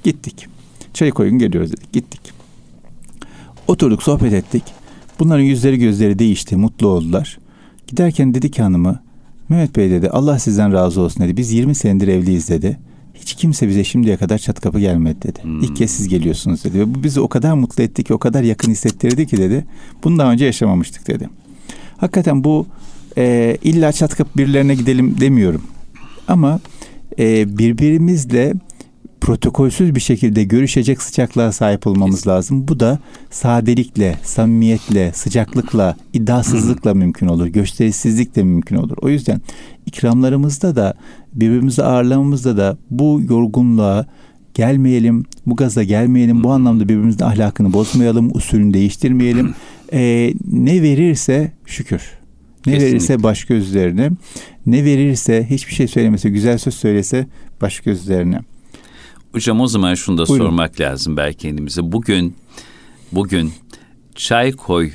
Gittik. 0.05 0.47
Çay 0.95 1.11
koyun 1.11 1.39
geliyoruz 1.39 1.73
dedik. 1.73 1.93
Gittik. 1.93 2.21
Oturduk 3.69 4.03
sohbet 4.03 4.33
ettik. 4.33 4.63
Bunların 5.19 5.43
yüzleri 5.43 5.79
gözleri 5.79 6.19
değişti. 6.19 6.57
Mutlu 6.57 6.89
oldular. 6.89 7.39
Giderken 7.87 8.35
dedi 8.35 8.51
ki 8.51 8.63
hanımı 8.63 9.01
Mehmet 9.49 9.77
Bey 9.77 9.91
dedi 9.91 10.11
Allah 10.11 10.39
sizden 10.39 10.73
razı 10.73 11.01
olsun 11.01 11.25
dedi. 11.25 11.37
Biz 11.37 11.53
20 11.53 11.75
senedir 11.75 12.09
evliyiz 12.09 12.49
dedi. 12.49 12.79
Hiç 13.15 13.35
kimse 13.35 13.69
bize 13.69 13.85
şimdiye 13.85 14.17
kadar 14.17 14.39
çat 14.39 14.61
kapı 14.61 14.81
gelmedi 14.81 15.23
dedi. 15.23 15.43
Hmm. 15.43 15.63
İlk 15.63 15.77
kez 15.77 15.91
siz 15.91 16.09
geliyorsunuz 16.09 16.65
dedi. 16.65 16.79
Ve 16.79 16.95
bu 16.95 17.03
bizi 17.03 17.21
o 17.21 17.29
kadar 17.29 17.55
mutlu 17.55 17.83
etti 17.83 18.05
ki 18.05 18.15
o 18.15 18.19
kadar 18.19 18.43
yakın 18.43 18.71
hissettirdi 18.71 19.27
ki 19.27 19.37
dedi. 19.37 19.65
Bunu 20.05 20.19
daha 20.19 20.33
önce 20.33 20.45
yaşamamıştık 20.45 21.09
dedi. 21.09 21.29
Hakikaten 21.97 22.45
bu 22.45 22.67
e, 23.19 23.57
illa 23.63 23.93
çat 23.93 24.17
kapı 24.17 24.39
birilerine 24.39 24.75
gidelim 24.75 25.21
demiyorum. 25.21 25.63
Ama 26.29 26.61
e, 27.19 27.59
birbirimizle 27.59 28.55
protokolsüz 29.21 29.95
bir 29.95 30.01
şekilde 30.01 30.45
görüşecek 30.45 31.03
sıcaklığa 31.03 31.53
sahip 31.53 31.87
olmamız 31.87 32.17
Kesinlikle. 32.17 32.31
lazım. 32.37 32.69
Bu 32.69 32.81
da 32.81 32.99
sadelikle, 33.31 34.19
samimiyetle, 34.23 35.13
sıcaklıkla, 35.15 35.97
iddiasızlıkla 36.13 36.95
mümkün 36.95 37.27
olur. 37.27 37.47
Gösterisizlikle 37.47 38.43
mümkün 38.43 38.77
olur. 38.77 38.97
O 39.03 39.09
yüzden 39.09 39.41
ikramlarımızda 39.87 40.77
da 40.77 40.95
birbirimizi 41.35 41.83
ağırlamamızda 41.83 42.57
da 42.57 42.77
bu 42.91 43.21
yorgunluğa 43.29 44.07
gelmeyelim, 44.55 45.25
bu 45.47 45.57
gaza 45.57 45.83
gelmeyelim. 45.83 46.45
Bu 46.45 46.53
anlamda 46.53 46.89
birbirimizin 46.89 47.25
ahlakını 47.25 47.73
bozmayalım, 47.73 48.37
usulünü 48.37 48.75
değiştirmeyelim. 48.75 49.55
Ee, 49.93 50.35
ne 50.53 50.83
verirse 50.83 51.53
şükür. 51.67 52.03
Ne 52.67 52.73
Kesinlikle. 52.73 52.87
verirse 52.87 53.23
baş 53.23 53.45
gözlerine, 53.45 54.11
ne 54.67 54.85
verirse 54.85 55.47
hiçbir 55.51 55.75
şey 55.75 55.89
söylemese, 55.89 56.31
güzel 56.31 56.59
söz 56.59 56.75
söylese 56.75 57.27
baş 57.61 57.81
gözlerine. 57.81 58.41
Hocam 59.33 59.61
o 59.61 59.67
zaman 59.67 59.95
şunu 59.95 60.19
da 60.19 60.27
Buyurun. 60.27 60.45
sormak 60.47 60.81
lazım 60.81 61.17
belki 61.17 61.39
kendimize. 61.39 61.93
Bugün 61.93 62.37
bugün 63.13 63.53
çay 64.15 64.53
koy 64.53 64.91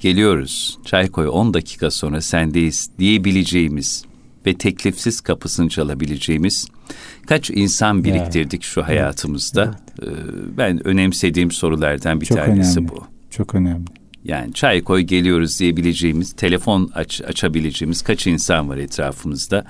geliyoruz. 0.00 0.78
Çay 0.84 1.08
koy 1.10 1.28
10 1.28 1.54
dakika 1.54 1.90
sonra 1.90 2.20
sendeyiz 2.20 2.90
diyebileceğimiz 2.98 4.04
ve 4.46 4.54
teklifsiz 4.54 5.20
kapısını 5.20 5.68
çalabileceğimiz 5.68 6.66
kaç 7.26 7.50
insan 7.50 8.04
biriktirdik 8.04 8.62
şu 8.62 8.82
hayatımızda. 8.82 9.80
Evet. 10.02 10.12
Ee, 10.18 10.56
ben 10.58 10.86
önemsediğim 10.86 11.50
sorulardan 11.50 12.20
bir 12.20 12.26
Çok 12.26 12.38
tanesi 12.38 12.78
önemli. 12.78 12.92
bu. 12.92 13.04
Çok 13.30 13.54
önemli. 13.54 13.84
Yani 14.24 14.52
çay 14.52 14.82
koy 14.82 15.00
geliyoruz 15.00 15.60
diyebileceğimiz, 15.60 16.32
telefon 16.32 16.90
aç, 16.94 17.20
açabileceğimiz 17.20 18.02
kaç 18.02 18.26
insan 18.26 18.68
var 18.68 18.76
etrafımızda. 18.76 19.64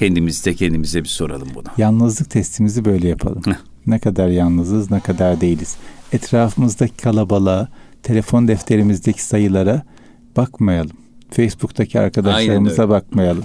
Kendimizde 0.00 0.54
kendimize 0.54 1.04
bir 1.04 1.08
soralım 1.08 1.48
bunu. 1.54 1.64
Yalnızlık 1.76 2.30
testimizi 2.30 2.84
böyle 2.84 3.08
yapalım. 3.08 3.42
ne 3.86 3.98
kadar 3.98 4.28
yalnızız, 4.28 4.90
ne 4.90 5.00
kadar 5.00 5.40
değiliz. 5.40 5.76
Etrafımızdaki 6.12 6.96
kalabalığa, 6.96 7.68
telefon 8.02 8.48
defterimizdeki 8.48 9.24
sayılara 9.24 9.82
bakmayalım. 10.36 10.96
Facebook'taki 11.30 12.00
arkadaşlarımıza 12.00 12.88
bakmayalım. 12.88 13.44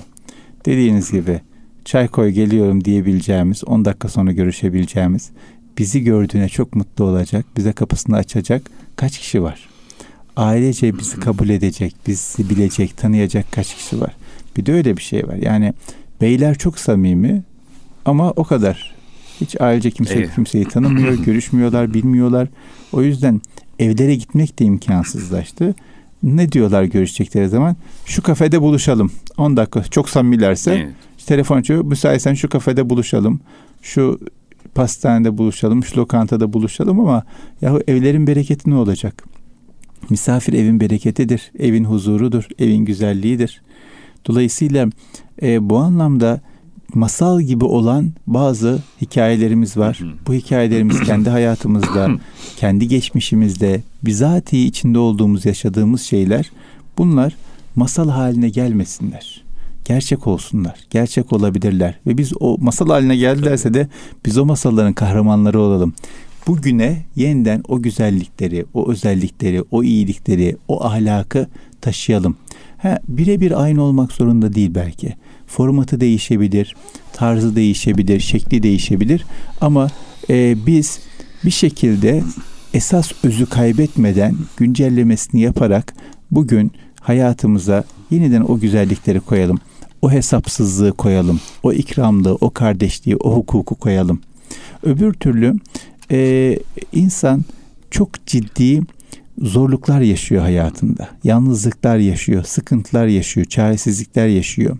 Dediğiniz 0.65 1.11
gibi 1.11 1.41
çay 1.85 2.07
koy 2.07 2.29
geliyorum 2.29 2.85
diyebileceğimiz, 2.85 3.63
10 3.63 3.85
dakika 3.85 4.09
sonra 4.09 4.31
görüşebileceğimiz, 4.31 5.31
bizi 5.77 6.03
gördüğüne 6.03 6.49
çok 6.49 6.75
mutlu 6.75 7.05
olacak, 7.05 7.45
bize 7.57 7.73
kapısını 7.73 8.15
açacak 8.15 8.61
kaç 8.95 9.19
kişi 9.19 9.43
var? 9.43 9.69
Ailece 10.35 10.99
bizi 10.99 11.19
kabul 11.19 11.49
edecek, 11.49 11.95
bizi 12.07 12.49
bilecek, 12.49 12.97
tanıyacak 12.97 13.45
kaç 13.51 13.75
kişi 13.75 14.01
var? 14.01 14.15
Bir 14.57 14.65
de 14.65 14.73
öyle 14.73 14.97
bir 14.97 15.01
şey 15.01 15.27
var. 15.27 15.35
Yani 15.35 15.73
beyler 16.21 16.57
çok 16.57 16.79
samimi 16.79 17.43
ama 18.05 18.31
o 18.31 18.43
kadar. 18.43 18.95
Hiç 19.41 19.61
ailece 19.61 19.91
kimse 19.91 20.13
evet. 20.13 20.35
kimseyi 20.35 20.65
tanımıyor, 20.65 21.13
görüşmüyorlar, 21.25 21.93
bilmiyorlar. 21.93 22.47
O 22.91 23.01
yüzden 23.01 23.41
evlere 23.79 24.15
gitmek 24.15 24.59
de 24.59 24.65
imkansızlaştı. 24.65 25.75
Ne 26.23 26.51
diyorlar 26.51 26.83
görüşecekleri 26.83 27.49
zaman? 27.49 27.75
Şu 28.05 28.23
kafede 28.23 28.61
buluşalım. 28.61 29.11
10 29.37 29.57
dakika 29.57 29.83
çok 29.83 30.09
samimilerse 30.09 30.73
evet. 30.73 30.93
telefon 31.25 31.57
açıyor. 31.57 31.83
Müsaitsen 31.83 32.33
şu 32.33 32.49
kafede 32.49 32.89
buluşalım. 32.89 33.39
Şu 33.81 34.19
pastanede 34.75 35.37
buluşalım, 35.37 35.83
şu 35.83 35.97
lokantada 35.97 36.53
buluşalım 36.53 36.99
ama 36.99 37.23
yahu 37.61 37.81
evlerin 37.87 38.27
bereketi 38.27 38.69
ne 38.69 38.75
olacak? 38.75 39.23
Misafir 40.09 40.53
evin 40.53 40.79
bereketidir, 40.79 41.51
evin 41.59 41.83
huzurudur, 41.83 42.47
evin 42.59 42.85
güzelliğidir. 42.85 43.61
Dolayısıyla 44.27 44.89
e, 45.41 45.69
bu 45.69 45.77
anlamda 45.77 46.41
masal 46.93 47.41
gibi 47.41 47.65
olan 47.65 48.11
bazı 48.27 48.83
hikayelerimiz 49.01 49.77
var. 49.77 49.99
Bu 50.27 50.33
hikayelerimiz 50.33 50.99
kendi 50.99 51.29
hayatımızda, 51.29 52.09
kendi 52.57 52.87
geçmişimizde, 52.87 53.81
bizatihi 54.05 54.65
içinde 54.65 54.99
olduğumuz, 54.99 55.45
yaşadığımız 55.45 56.01
şeyler. 56.01 56.51
Bunlar 56.97 57.35
masal 57.75 58.09
haline 58.09 58.49
gelmesinler. 58.49 59.43
Gerçek 59.85 60.27
olsunlar, 60.27 60.79
gerçek 60.89 61.33
olabilirler. 61.33 61.99
Ve 62.07 62.17
biz 62.17 62.33
o 62.39 62.57
masal 62.57 62.87
haline 62.87 63.17
geldilerse 63.17 63.73
de 63.73 63.87
biz 64.25 64.37
o 64.37 64.45
masalların 64.45 64.93
kahramanları 64.93 65.59
olalım. 65.59 65.93
Bugüne 66.47 67.05
yeniden 67.15 67.63
o 67.67 67.81
güzellikleri, 67.81 68.65
o 68.73 68.91
özellikleri, 68.91 69.63
o 69.71 69.83
iyilikleri, 69.83 70.57
o 70.67 70.83
ahlakı 70.83 71.47
taşıyalım. 71.81 72.37
Birebir 73.07 73.63
aynı 73.63 73.81
olmak 73.81 74.11
zorunda 74.11 74.53
değil 74.53 74.71
belki. 74.75 75.15
Formatı 75.47 76.01
değişebilir, 76.01 76.75
tarzı 77.13 77.55
değişebilir, 77.55 78.19
şekli 78.19 78.63
değişebilir. 78.63 79.25
Ama 79.61 79.89
e, 80.29 80.65
biz 80.65 80.99
bir 81.45 81.51
şekilde 81.51 82.23
esas 82.73 83.11
özü 83.23 83.45
kaybetmeden 83.45 84.35
güncellemesini 84.57 85.41
yaparak 85.41 85.93
bugün 86.31 86.71
hayatımıza 87.01 87.83
yeniden 88.11 88.41
o 88.41 88.59
güzellikleri 88.59 89.19
koyalım. 89.19 89.59
O 90.01 90.11
hesapsızlığı 90.11 90.93
koyalım. 90.93 91.39
O 91.63 91.73
ikramlığı, 91.73 92.35
o 92.41 92.49
kardeşliği, 92.49 93.15
o 93.15 93.35
hukuku 93.35 93.75
koyalım. 93.75 94.21
Öbür 94.83 95.13
türlü 95.13 95.55
e, 96.11 96.59
insan 96.93 97.43
çok 97.91 98.25
ciddi 98.25 98.81
zorluklar 99.41 100.01
yaşıyor 100.01 100.41
hayatında. 100.41 101.09
Yalnızlıklar 101.23 101.97
yaşıyor, 101.97 102.43
sıkıntılar 102.43 103.07
yaşıyor, 103.07 103.45
çaresizlikler 103.45 104.27
yaşıyor. 104.27 104.77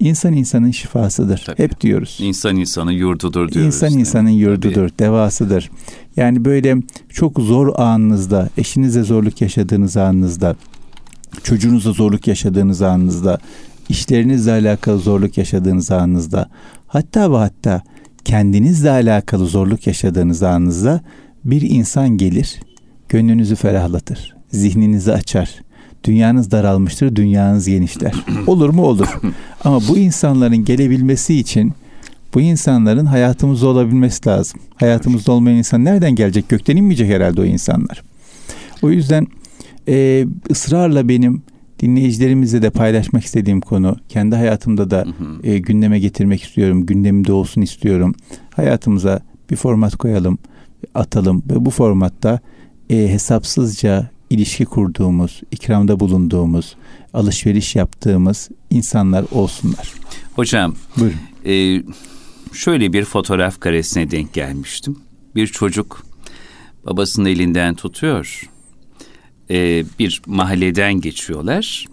İnsan 0.00 0.32
insanın 0.32 0.70
şifasıdır. 0.70 1.42
Tabii. 1.46 1.58
Hep 1.58 1.80
diyoruz. 1.80 2.18
İnsan 2.20 2.56
insanın 2.56 2.90
yurdudur 2.90 3.52
diyoruz. 3.52 3.66
İnsan 3.66 3.92
insanın 3.92 4.30
yurdudur, 4.30 4.88
Tabii. 4.88 4.98
devasıdır. 4.98 5.70
Yani 6.16 6.44
böyle 6.44 6.76
çok 7.08 7.38
zor 7.38 7.78
anınızda, 7.78 8.48
eşinizle 8.58 9.02
zorluk 9.02 9.40
yaşadığınız 9.40 9.96
anınızda, 9.96 10.56
çocuğunuzla 11.42 11.92
zorluk 11.92 12.26
yaşadığınız 12.26 12.82
anınızda, 12.82 13.38
işlerinizle 13.88 14.52
alakalı 14.52 14.98
zorluk 14.98 15.38
yaşadığınız 15.38 15.90
anınızda, 15.90 16.50
hatta 16.86 17.32
ve 17.32 17.36
hatta 17.36 17.82
kendinizle 18.24 18.90
alakalı 18.90 19.46
zorluk 19.46 19.86
yaşadığınız 19.86 20.42
anınızda 20.42 21.00
bir 21.44 21.62
insan 21.62 22.08
gelir 22.08 22.60
gönlünüzü 23.14 23.56
ferahlatır, 23.56 24.34
zihninizi 24.50 25.12
açar. 25.12 25.60
Dünyanız 26.04 26.50
daralmıştır, 26.50 27.16
dünyanız 27.16 27.68
genişler. 27.68 28.12
Olur 28.46 28.68
mu? 28.68 28.82
Olur. 28.82 29.20
Ama 29.64 29.80
bu 29.88 29.98
insanların 29.98 30.64
gelebilmesi 30.64 31.34
için 31.34 31.72
bu 32.34 32.40
insanların 32.40 33.06
hayatımızda 33.06 33.66
olabilmesi 33.66 34.28
lazım. 34.28 34.60
Hayatımızda 34.74 35.32
olmayan 35.32 35.58
insan 35.58 35.84
nereden 35.84 36.14
gelecek? 36.14 36.48
Gökten 36.48 36.76
inmeyecek 36.76 37.10
herhalde 37.10 37.40
o 37.40 37.44
insanlar. 37.44 38.02
O 38.82 38.90
yüzden 38.90 39.26
e, 39.88 40.26
ısrarla 40.50 41.08
benim 41.08 41.42
dinleyicilerimizle 41.80 42.62
de 42.62 42.70
paylaşmak 42.70 43.24
istediğim 43.24 43.60
konu, 43.60 43.96
kendi 44.08 44.36
hayatımda 44.36 44.90
da 44.90 45.04
e, 45.42 45.58
gündeme 45.58 45.98
getirmek 45.98 46.42
istiyorum, 46.42 46.86
gündemimde 46.86 47.32
olsun 47.32 47.62
istiyorum. 47.62 48.14
Hayatımıza 48.50 49.20
bir 49.50 49.56
format 49.56 49.96
koyalım, 49.96 50.38
atalım 50.94 51.42
ve 51.50 51.64
bu 51.64 51.70
formatta 51.70 52.40
e, 52.94 53.08
hesapsızca 53.08 54.10
ilişki 54.30 54.64
kurduğumuz, 54.64 55.40
ikramda 55.50 56.00
bulunduğumuz, 56.00 56.76
alışveriş 57.14 57.76
yaptığımız 57.76 58.48
insanlar 58.70 59.24
olsunlar. 59.32 59.92
Hocam, 60.34 60.74
Buyurun. 60.96 61.18
E, 61.46 61.82
şöyle 62.52 62.92
bir 62.92 63.04
fotoğraf 63.04 63.60
karesine 63.60 64.10
denk 64.10 64.32
gelmiştim. 64.32 64.98
Bir 65.34 65.46
çocuk 65.46 66.06
babasının 66.86 67.28
elinden 67.28 67.74
tutuyor. 67.74 68.50
E, 69.50 69.84
bir 69.98 70.22
mahalleden 70.26 71.00
geçiyorlar. 71.00 71.86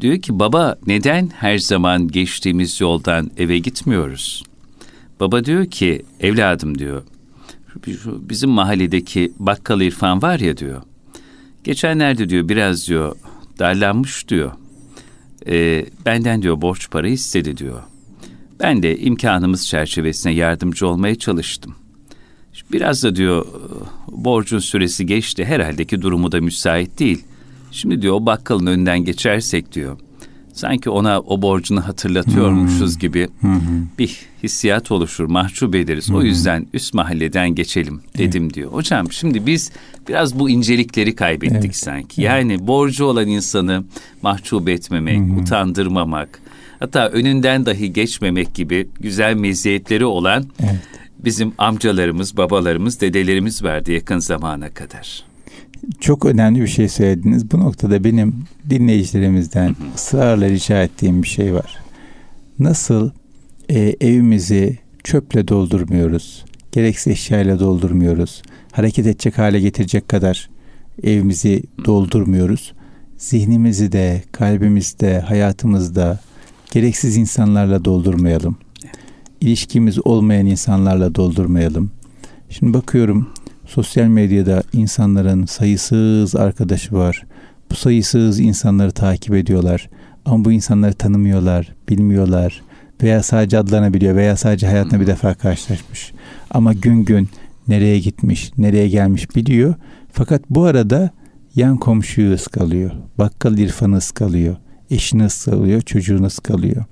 Diyor 0.00 0.20
ki 0.20 0.38
baba 0.38 0.78
neden 0.86 1.30
her 1.34 1.58
zaman 1.58 2.08
geçtiğimiz 2.08 2.80
yoldan 2.80 3.30
eve 3.36 3.58
gitmiyoruz? 3.58 4.42
Baba 5.20 5.44
diyor 5.44 5.66
ki 5.66 6.02
evladım 6.20 6.78
diyor 6.78 7.02
bizim 8.28 8.50
mahalledeki 8.50 9.32
bakkal 9.38 9.80
İrfan 9.80 10.22
var 10.22 10.38
ya 10.38 10.56
diyor. 10.56 10.82
Geçenlerde 11.64 12.28
diyor 12.28 12.48
biraz 12.48 12.88
diyor 12.88 13.16
darlanmış 13.58 14.28
diyor. 14.28 14.52
E, 15.46 15.86
benden 16.06 16.42
diyor 16.42 16.60
borç 16.60 16.90
para 16.90 17.08
istedi 17.08 17.56
diyor. 17.56 17.82
Ben 18.60 18.82
de 18.82 18.98
imkanımız 18.98 19.66
çerçevesine 19.66 20.32
yardımcı 20.32 20.88
olmaya 20.88 21.14
çalıştım. 21.14 21.74
Biraz 22.72 23.02
da 23.02 23.16
diyor 23.16 23.46
borcun 24.08 24.58
süresi 24.58 25.06
geçti 25.06 25.44
herhalde 25.44 25.84
ki 25.84 26.02
durumu 26.02 26.32
da 26.32 26.40
müsait 26.40 26.98
değil. 26.98 27.24
Şimdi 27.70 28.02
diyor 28.02 28.14
o 28.14 28.26
bakkalın 28.26 28.66
önünden 28.66 29.04
geçersek 29.04 29.72
diyor. 29.72 29.98
Sanki 30.56 30.90
ona 30.90 31.20
o 31.20 31.42
borcunu 31.42 31.88
hatırlatıyormuşuz 31.88 32.92
Hmm. 32.94 33.00
gibi 33.00 33.28
bir 33.98 34.18
hissiyat 34.42 34.90
oluşur, 34.90 35.24
mahcup 35.24 35.74
ederiz. 35.74 36.10
O 36.10 36.22
yüzden 36.22 36.66
üst 36.72 36.94
mahalleden 36.94 37.54
geçelim 37.54 38.00
dedim 38.18 38.54
diyor. 38.54 38.72
Hocam 38.72 39.12
şimdi 39.12 39.46
biz 39.46 39.72
biraz 40.08 40.38
bu 40.38 40.50
incelikleri 40.50 41.16
kaybettik 41.16 41.60
Evet. 41.64 41.76
sanki. 41.76 42.22
Yani 42.22 42.66
borcu 42.66 43.04
olan 43.04 43.26
insanı 43.28 43.84
mahcup 44.22 44.68
etmemek, 44.68 45.38
utandırmamak, 45.42 46.38
hatta 46.78 47.08
önünden 47.08 47.66
dahi 47.66 47.92
geçmemek 47.92 48.54
gibi 48.54 48.88
güzel 49.00 49.34
meziyetleri 49.34 50.04
olan 50.04 50.44
Evet. 50.60 50.80
bizim 51.18 51.52
amcalarımız, 51.58 52.36
babalarımız, 52.36 53.00
dedelerimiz 53.00 53.62
vardı 53.64 53.92
yakın 53.92 54.18
zamana 54.18 54.70
kadar. 54.70 55.22
Çok 56.00 56.24
önemli 56.24 56.62
bir 56.62 56.66
şey 56.66 56.88
söylediniz. 56.88 57.50
Bu 57.50 57.60
noktada 57.60 58.04
benim 58.04 58.34
dinleyicilerimizden 58.70 59.76
ısrarla 59.94 60.48
rica 60.48 60.82
ettiğim 60.82 61.22
bir 61.22 61.28
şey 61.28 61.54
var. 61.54 61.78
Nasıl 62.58 63.10
e, 63.68 63.96
evimizi 64.00 64.78
çöple 65.04 65.48
doldurmuyoruz, 65.48 66.44
gereksiz 66.72 67.12
eşyayla 67.12 67.60
doldurmuyoruz, 67.60 68.42
hareket 68.72 69.06
edecek 69.06 69.38
hale 69.38 69.60
getirecek 69.60 70.08
kadar 70.08 70.50
evimizi 71.02 71.62
doldurmuyoruz. 71.84 72.72
Zihnimizi 73.18 73.92
de, 73.92 74.22
kalbimizde, 74.32 75.20
hayatımızda 75.20 76.20
gereksiz 76.70 77.16
insanlarla 77.16 77.84
doldurmayalım. 77.84 78.56
İlişkimiz 79.40 80.06
olmayan 80.06 80.46
insanlarla 80.46 81.14
doldurmayalım. 81.14 81.90
Şimdi 82.50 82.74
bakıyorum 82.74 83.28
sosyal 83.66 84.06
medyada 84.06 84.62
insanların 84.72 85.46
sayısız 85.46 86.36
arkadaşı 86.36 86.94
var. 86.94 87.26
Bu 87.70 87.74
sayısız 87.74 88.40
insanları 88.40 88.92
takip 88.92 89.34
ediyorlar. 89.34 89.90
Ama 90.24 90.44
bu 90.44 90.52
insanları 90.52 90.94
tanımıyorlar, 90.94 91.74
bilmiyorlar. 91.88 92.62
Veya 93.02 93.22
sadece 93.22 93.58
adlarını 93.58 93.94
biliyor 93.94 94.16
veya 94.16 94.36
sadece 94.36 94.66
hayatına 94.66 95.00
bir 95.00 95.06
defa 95.06 95.34
karşılaşmış. 95.34 96.12
Ama 96.50 96.72
gün 96.72 97.04
gün 97.04 97.28
nereye 97.68 97.98
gitmiş, 97.98 98.52
nereye 98.58 98.88
gelmiş 98.88 99.36
biliyor. 99.36 99.74
Fakat 100.12 100.42
bu 100.50 100.64
arada 100.64 101.10
yan 101.54 101.76
komşuyu 101.76 102.34
ıskalıyor. 102.34 102.90
Bakkal 103.18 103.58
İrfan'ı 103.58 103.96
ıskalıyor. 103.96 104.56
Eşini 104.90 105.24
ıskalıyor, 105.24 105.80
çocuğunu 105.80 106.26
ıskalıyor. 106.26 106.84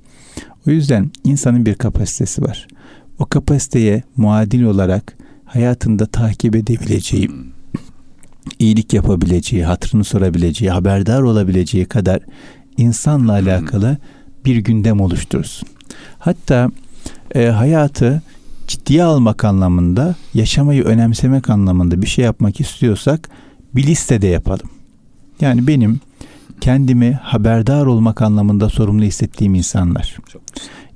O 0.69 0.71
yüzden 0.71 1.11
insanın 1.25 1.67
bir 1.67 1.75
kapasitesi 1.75 2.43
var. 2.43 2.67
O 3.19 3.27
kapasiteye 3.27 4.03
muadil 4.17 4.63
olarak 4.63 5.17
hayatında 5.55 6.07
takip 6.07 6.57
edebileceği, 6.57 7.31
iyilik 8.59 8.93
yapabileceği, 8.93 9.65
hatırını 9.65 10.05
sorabileceği, 10.05 10.71
haberdar 10.71 11.23
olabileceği 11.23 11.85
kadar 11.85 12.21
insanla 12.77 13.33
alakalı 13.33 13.97
bir 14.45 14.57
gündem 14.57 15.01
oluşturursun. 15.01 15.69
Hatta 16.19 16.71
e, 17.35 17.47
hayatı 17.47 18.23
ciddiye 18.67 19.05
almak 19.05 19.45
anlamında, 19.45 20.15
yaşamayı 20.35 20.85
önemsemek 20.85 21.51
anlamında 21.51 22.03
bir 22.03 22.07
şey 22.07 22.25
yapmak 22.25 22.61
istiyorsak 22.61 23.29
bir 23.75 23.87
listede 23.87 24.27
yapalım. 24.27 24.71
Yani 25.41 25.67
benim 25.67 26.01
kendimi 26.61 27.13
haberdar 27.13 27.87
olmak 27.87 28.23
anlamında 28.23 28.69
sorumlu 28.69 29.05
hissettiğim 29.05 29.55
insanlar, 29.55 30.17
Çok 30.33 30.43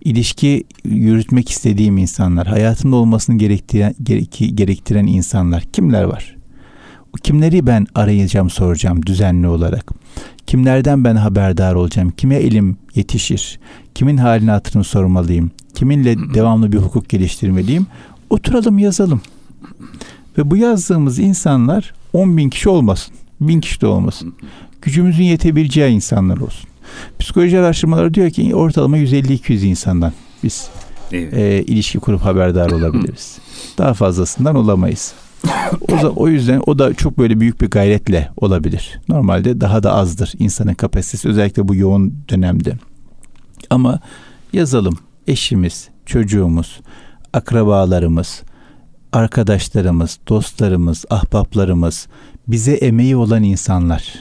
ilişki 0.08 0.64
yürütmek 0.84 1.50
istediğim 1.50 1.98
insanlar, 1.98 2.46
hayatımda 2.46 2.96
olmasını 2.96 3.38
gerektiren, 3.38 3.94
gerektiren 4.54 5.06
insanlar 5.06 5.62
kimler 5.62 6.04
var? 6.04 6.36
Kimleri 7.22 7.66
ben 7.66 7.86
arayacağım, 7.94 8.50
soracağım 8.50 9.06
düzenli 9.06 9.48
olarak? 9.48 9.90
Kimlerden 10.46 11.04
ben 11.04 11.16
haberdar 11.16 11.74
olacağım? 11.74 12.10
Kime 12.10 12.36
elim 12.36 12.76
yetişir? 12.94 13.60
Kimin 13.94 14.16
halini 14.16 14.50
hatırını 14.50 14.84
sormalıyım? 14.84 15.50
Kiminle 15.74 16.16
devamlı 16.34 16.72
bir 16.72 16.78
hukuk 16.78 17.08
geliştirmeliyim? 17.08 17.86
Oturalım 18.30 18.78
yazalım. 18.78 19.20
Ve 20.38 20.50
bu 20.50 20.56
yazdığımız 20.56 21.18
insanlar 21.18 21.94
10 22.12 22.36
bin 22.36 22.50
kişi 22.50 22.68
olmasın. 22.68 23.14
Bin 23.40 23.60
kişi 23.60 23.80
de 23.80 23.86
olmasın. 23.86 24.34
Gücümüzün 24.82 25.24
yetebileceği 25.24 25.94
insanlar 25.94 26.36
olsun. 26.36 26.68
Psikoloji 27.18 27.58
araştırmaları 27.58 28.14
diyor 28.14 28.30
ki 28.30 28.54
ortalama 28.54 28.98
150-200 28.98 29.64
insandan 29.66 30.12
biz 30.42 30.68
Evet. 31.12 31.34
e, 31.34 31.62
ilişki 31.62 31.98
kurup 31.98 32.20
haberdar 32.20 32.70
olabiliriz. 32.70 33.38
Daha 33.78 33.94
fazlasından 33.94 34.54
olamayız. 34.56 35.12
O, 35.88 35.92
za- 35.92 36.08
o 36.16 36.28
yüzden 36.28 36.62
o 36.66 36.78
da 36.78 36.94
çok 36.94 37.18
böyle 37.18 37.40
büyük 37.40 37.60
bir 37.60 37.70
gayretle 37.70 38.30
olabilir. 38.36 39.00
Normalde 39.08 39.60
daha 39.60 39.82
da 39.82 39.92
azdır 39.94 40.32
insanın 40.38 40.74
kapasitesi 40.74 41.28
özellikle 41.28 41.68
bu 41.68 41.74
yoğun 41.74 42.14
dönemde. 42.30 42.74
Ama 43.70 44.00
yazalım 44.52 44.98
eşimiz, 45.26 45.88
çocuğumuz, 46.06 46.80
akrabalarımız, 47.32 48.42
arkadaşlarımız, 49.12 50.18
dostlarımız, 50.28 51.04
ahbaplarımız, 51.10 52.06
bize 52.48 52.72
emeği 52.72 53.16
olan 53.16 53.42
insanlar, 53.42 54.14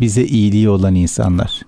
bize 0.00 0.24
iyiliği 0.24 0.68
olan 0.68 0.94
insanlar, 0.94 1.60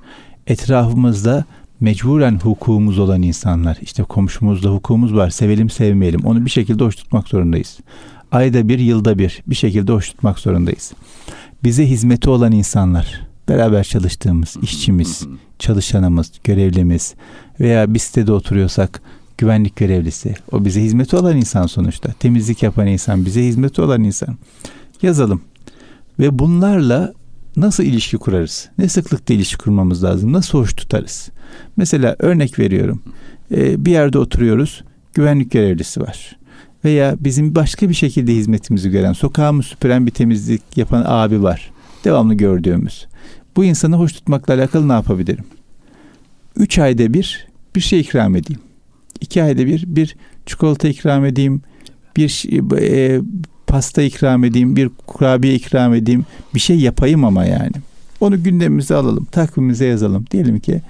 etrafımızda 0.46 1.44
mecburen 1.81 2.38
hukukumuz 2.38 2.98
olan 2.98 3.22
insanlar, 3.22 3.78
işte 3.83 4.02
komşumuzda 4.02 4.68
hukukumuz 4.68 5.14
var, 5.14 5.31
sevelim 5.31 5.70
sevmeyelim, 5.70 6.20
onu 6.24 6.44
bir 6.44 6.50
şekilde 6.50 6.85
hoş 6.85 6.96
tutmak 6.96 7.28
zorundayız. 7.28 7.78
Ayda 8.33 8.68
bir, 8.68 8.78
yılda 8.78 9.18
bir 9.18 9.42
bir 9.46 9.55
şekilde 9.55 9.92
hoş 9.92 10.09
tutmak 10.09 10.38
zorundayız. 10.38 10.92
Bize 11.64 11.87
hizmeti 11.87 12.31
olan 12.31 12.52
insanlar, 12.52 13.20
beraber 13.48 13.85
çalıştığımız 13.85 14.57
işçimiz, 14.62 15.26
çalışanımız, 15.59 16.33
görevlimiz 16.44 17.14
veya 17.61 17.94
bir 17.94 17.98
sitede 17.98 18.33
oturuyorsak 18.33 19.02
güvenlik 19.38 19.76
görevlisi. 19.76 20.35
O 20.52 20.64
bize 20.64 20.83
hizmeti 20.83 21.16
olan 21.16 21.37
insan 21.37 21.66
sonuçta. 21.66 22.12
Temizlik 22.12 22.62
yapan 22.62 22.87
insan, 22.87 23.26
bize 23.26 23.42
hizmeti 23.42 23.83
olan 23.83 24.05
insan. 24.05 24.37
Yazalım. 25.02 25.42
Ve 26.18 26.38
bunlarla 26.38 27.12
nasıl 27.56 27.84
ilişki 27.84 28.16
kurarız? 28.16 28.68
Ne 28.78 28.88
sıklıkta 28.88 29.34
ilişki 29.34 29.58
kurmamız 29.58 30.04
lazım? 30.04 30.32
Nasıl 30.32 30.58
hoş 30.58 30.74
tutarız? 30.74 31.30
Mesela 31.76 32.16
örnek 32.18 32.58
veriyorum. 32.58 33.02
Ee, 33.54 33.84
bir 33.84 33.90
yerde 33.90 34.18
oturuyoruz. 34.18 34.84
Güvenlik 35.14 35.50
görevlisi 35.50 36.00
var. 36.00 36.36
Veya 36.84 37.16
bizim 37.20 37.54
başka 37.54 37.88
bir 37.88 37.94
şekilde 37.94 38.34
hizmetimizi 38.34 38.90
gören, 38.90 39.12
sokağımı 39.12 39.62
süpüren 39.62 40.06
bir 40.06 40.10
temizlik 40.10 40.62
yapan 40.76 41.04
abi 41.06 41.42
var. 41.42 41.70
Devamlı 42.04 42.34
gördüğümüz. 42.34 43.06
Bu 43.56 43.64
insanı 43.64 43.96
hoş 43.96 44.12
tutmakla 44.12 44.54
alakalı 44.54 44.88
ne 44.88 44.92
yapabilirim? 44.92 45.44
Üç 46.56 46.78
ayda 46.78 47.14
bir 47.14 47.46
bir 47.76 47.80
şey 47.80 48.00
ikram 48.00 48.36
edeyim. 48.36 48.62
İki 49.20 49.42
ayda 49.42 49.66
bir 49.66 49.84
bir 49.86 50.16
çikolata 50.46 50.88
ikram 50.88 51.24
edeyim. 51.24 51.62
Bir 52.16 52.44
e, 52.80 53.20
pasta 53.72 54.02
ikram 54.02 54.44
edeyim. 54.44 54.76
Bir 54.76 54.90
kurabiye 55.06 55.54
ikram 55.54 55.94
edeyim. 55.94 56.24
Bir 56.54 56.61
şey 56.61 56.80
yapayım 56.80 57.24
ama 57.24 57.44
yani. 57.44 57.72
Onu 58.20 58.42
gündemimize 58.42 58.94
alalım. 58.94 59.24
Takvimimize 59.24 59.87
yazalım. 59.87 60.24
Diyelim 60.30 60.61
ki 60.61 60.80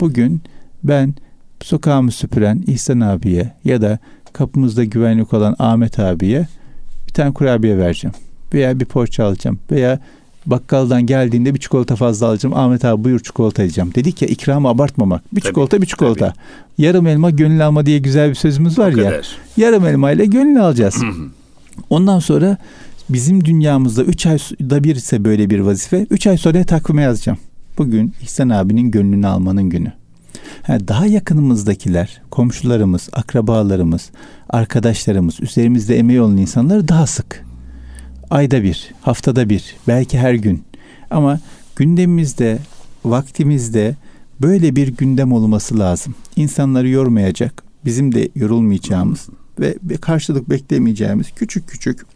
bugün 0.00 0.40
ben 0.82 1.14
sokağımı 1.62 2.12
süpüren 2.12 2.64
İhsan 2.66 3.00
abiye 3.00 3.52
ya 3.64 3.82
da 3.82 3.98
kapımızda 4.32 4.84
güvenlik 4.84 5.34
olan 5.34 5.56
Ahmet 5.58 5.98
abiye 5.98 6.46
bir 7.08 7.12
tane 7.12 7.32
kurabiye 7.32 7.78
vereceğim. 7.78 8.14
Veya 8.54 8.80
bir 8.80 8.84
poğaça 8.84 9.24
alacağım. 9.24 9.58
Veya 9.70 9.98
bakkaldan 10.46 11.06
geldiğinde 11.06 11.54
bir 11.54 11.60
çikolata 11.60 11.96
fazla 11.96 12.26
alacağım. 12.26 12.56
Ahmet 12.56 12.84
abi 12.84 13.04
buyur 13.04 13.20
çikolata 13.20 13.62
yiyeceğim. 13.62 13.94
Dedik 13.94 14.22
ya 14.22 14.28
ikramı 14.28 14.68
abartmamak. 14.68 15.22
Bir 15.34 15.40
Tabii, 15.40 15.48
çikolata 15.48 15.82
bir 15.82 15.86
çikolata. 15.86 16.32
Yarım 16.78 17.06
elma 17.06 17.30
gönül 17.30 17.66
alma 17.66 17.86
diye 17.86 17.98
güzel 17.98 18.30
bir 18.30 18.34
sözümüz 18.34 18.78
var 18.78 18.92
O 18.92 18.96
ya. 18.96 19.04
kadar. 19.10 19.28
Yarım 19.56 19.86
elma 19.86 20.10
ile 20.12 20.26
gönül 20.26 20.64
alacağız. 20.64 21.02
Ondan 21.90 22.18
sonra 22.18 22.56
bizim 23.08 23.44
dünyamızda 23.44 24.04
3 24.04 24.26
ayda 24.26 24.84
bir 24.84 24.96
ise 24.96 25.24
böyle 25.24 25.50
bir 25.50 25.60
vazife 25.60 26.06
3 26.10 26.26
ay 26.26 26.38
sonra 26.38 26.64
takvime 26.64 27.02
yazacağım. 27.02 27.38
Bugün 27.78 28.14
İhsan 28.22 28.48
abinin 28.48 28.90
gönlünü 28.90 29.26
almanın 29.26 29.70
günü. 29.70 29.92
Ha, 30.62 30.88
daha 30.88 31.06
yakınımızdakiler, 31.06 32.22
komşularımız, 32.30 33.08
akrabalarımız, 33.12 34.10
arkadaşlarımız, 34.48 35.40
üzerimizde 35.40 35.98
emeği 35.98 36.20
olan 36.20 36.36
insanları 36.36 36.88
daha 36.88 37.06
sık. 37.06 37.44
Ayda 38.30 38.62
bir, 38.62 38.90
haftada 39.02 39.48
bir, 39.48 39.76
belki 39.88 40.18
her 40.18 40.34
gün. 40.34 40.64
Ama 41.10 41.40
gündemimizde, 41.76 42.58
vaktimizde 43.04 43.96
böyle 44.42 44.76
bir 44.76 44.88
gündem 44.88 45.32
olması 45.32 45.78
lazım. 45.78 46.14
İnsanları 46.36 46.88
yormayacak, 46.88 47.62
bizim 47.84 48.14
de 48.14 48.28
yorulmayacağımız 48.34 49.28
ve 49.60 49.96
karşılık 50.00 50.50
beklemeyeceğimiz 50.50 51.26
küçük 51.36 51.68
küçük 51.68 52.06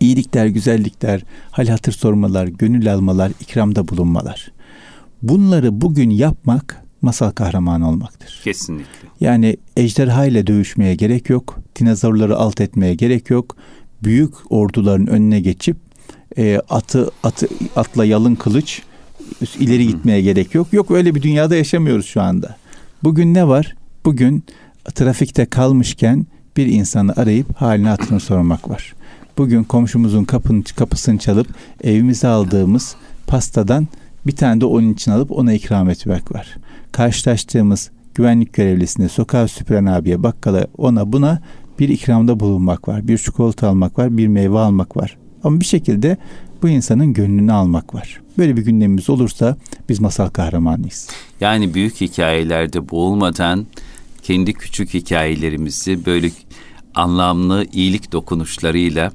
iyilikler, 0.00 0.46
güzellikler, 0.46 1.24
hal 1.50 1.66
hatır 1.66 1.92
sormalar, 1.92 2.46
gönül 2.46 2.94
almalar, 2.94 3.32
ikramda 3.40 3.88
bulunmalar. 3.88 4.52
Bunları 5.22 5.80
bugün 5.80 6.10
yapmak 6.10 6.84
masal 7.02 7.30
kahramanı 7.30 7.88
olmaktır. 7.88 8.40
Kesinlikle. 8.44 9.08
Yani 9.20 9.56
ejderha 9.76 10.26
ile 10.26 10.46
dövüşmeye 10.46 10.94
gerek 10.94 11.30
yok. 11.30 11.58
Dinozorları 11.80 12.36
alt 12.36 12.60
etmeye 12.60 12.94
gerek 12.94 13.30
yok. 13.30 13.56
Büyük 14.02 14.52
orduların 14.52 15.06
önüne 15.06 15.40
geçip 15.40 15.76
e, 16.38 16.60
atı 16.68 17.10
atı 17.22 17.48
atla 17.76 18.04
yalın 18.04 18.34
kılıç 18.34 18.82
ileri 19.58 19.86
gitmeye 19.86 20.20
gerek 20.20 20.54
yok. 20.54 20.72
Yok 20.72 20.90
öyle 20.90 21.14
bir 21.14 21.22
dünyada 21.22 21.56
yaşamıyoruz 21.56 22.06
şu 22.06 22.22
anda. 22.22 22.56
Bugün 23.02 23.34
ne 23.34 23.48
var? 23.48 23.76
Bugün 24.04 24.44
trafikte 24.94 25.46
kalmışken 25.46 26.26
bir 26.56 26.66
insanı 26.66 27.12
arayıp 27.16 27.56
halini 27.56 27.88
hatırını 27.88 28.20
sormak 28.20 28.70
var. 28.70 28.94
Bugün 29.38 29.64
komşumuzun 29.64 30.24
kapının 30.24 30.64
kapısını 30.76 31.18
çalıp 31.18 31.46
evimize 31.84 32.28
aldığımız 32.28 32.96
pastadan 33.26 33.88
bir 34.26 34.36
tane 34.36 34.60
de 34.60 34.64
onun 34.64 34.92
için 34.92 35.10
alıp 35.10 35.30
ona 35.30 35.52
ikram 35.52 35.90
etmek 35.90 36.34
var. 36.34 36.56
Karşılaştığımız 36.92 37.90
güvenlik 38.14 38.52
görevlisine, 38.52 39.08
sokağa 39.08 39.48
süpüren 39.48 39.86
abiye, 39.86 40.22
bakkala, 40.22 40.66
ona 40.78 41.12
buna 41.12 41.40
bir 41.78 41.88
ikramda 41.88 42.40
bulunmak 42.40 42.88
var. 42.88 43.08
Bir 43.08 43.18
çikolata 43.18 43.68
almak 43.68 43.98
var, 43.98 44.16
bir 44.16 44.28
meyve 44.28 44.58
almak 44.58 44.96
var. 44.96 45.16
Ama 45.44 45.60
bir 45.60 45.64
şekilde 45.64 46.16
bu 46.62 46.68
insanın 46.68 47.12
gönlünü 47.12 47.52
almak 47.52 47.94
var. 47.94 48.20
Böyle 48.38 48.56
bir 48.56 48.64
gündemimiz 48.64 49.10
olursa 49.10 49.56
biz 49.88 50.00
masal 50.00 50.28
kahramanıyız. 50.28 51.08
Yani 51.40 51.74
büyük 51.74 52.00
hikayelerde 52.00 52.90
boğulmadan 52.90 53.66
kendi 54.24 54.52
küçük 54.52 54.94
hikayelerimizi 54.94 56.06
böyle 56.06 56.30
anlamlı 56.94 57.66
iyilik 57.72 58.12
dokunuşlarıyla 58.12 59.12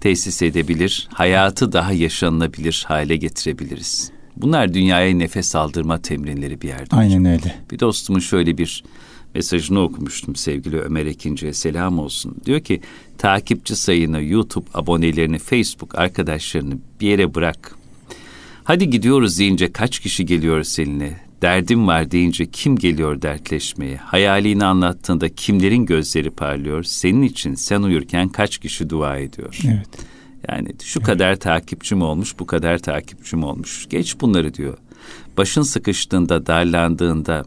tesis 0.00 0.42
edebilir, 0.42 1.08
hayatı 1.12 1.72
daha 1.72 1.92
yaşanılabilir 1.92 2.84
hale 2.88 3.16
getirebiliriz. 3.16 4.10
Bunlar 4.36 4.74
dünyaya 4.74 5.14
nefes 5.14 5.56
aldırma 5.56 6.02
temrinleri 6.02 6.60
bir 6.60 6.68
yerde. 6.68 6.96
Aynen 6.96 7.20
hocam. 7.20 7.26
öyle. 7.26 7.54
Bir 7.70 7.78
dostumun 7.78 8.20
şöyle 8.20 8.58
bir 8.58 8.84
mesajını 9.34 9.80
okumuştum 9.80 10.36
sevgili 10.36 10.80
Ömer 10.80 11.06
Ekinci'ye 11.06 11.52
selam 11.52 11.98
olsun. 11.98 12.36
Diyor 12.46 12.60
ki 12.60 12.80
takipçi 13.18 13.76
sayını, 13.76 14.22
YouTube 14.22 14.66
abonelerini, 14.74 15.38
Facebook 15.38 15.98
arkadaşlarını 15.98 16.78
bir 17.00 17.08
yere 17.08 17.34
bırak. 17.34 17.76
Hadi 18.64 18.90
gidiyoruz 18.90 19.38
deyince 19.38 19.72
kaç 19.72 19.98
kişi 19.98 20.26
geliyor 20.26 20.62
seninle? 20.62 21.23
Derdim 21.44 21.86
var 21.86 22.10
deyince 22.10 22.46
kim 22.46 22.76
geliyor 22.76 23.22
dertleşmeye? 23.22 23.96
Hayalini 23.96 24.64
anlattığında 24.64 25.28
kimlerin 25.28 25.86
gözleri 25.86 26.30
parlıyor? 26.30 26.82
Senin 26.82 27.22
için 27.22 27.54
sen 27.54 27.82
uyurken 27.82 28.28
kaç 28.28 28.58
kişi 28.58 28.90
dua 28.90 29.18
ediyor? 29.18 29.58
Evet. 29.66 29.88
Yani 30.48 30.68
şu 30.82 30.98
evet. 30.98 31.06
kadar 31.06 31.36
takipçim 31.36 32.02
olmuş, 32.02 32.38
bu 32.38 32.46
kadar 32.46 32.78
takipçim 32.78 33.44
olmuş. 33.44 33.86
Geç 33.90 34.20
bunları 34.20 34.54
diyor. 34.54 34.78
Başın 35.36 35.62
sıkıştığında, 35.62 36.46
darlandığında, 36.46 37.44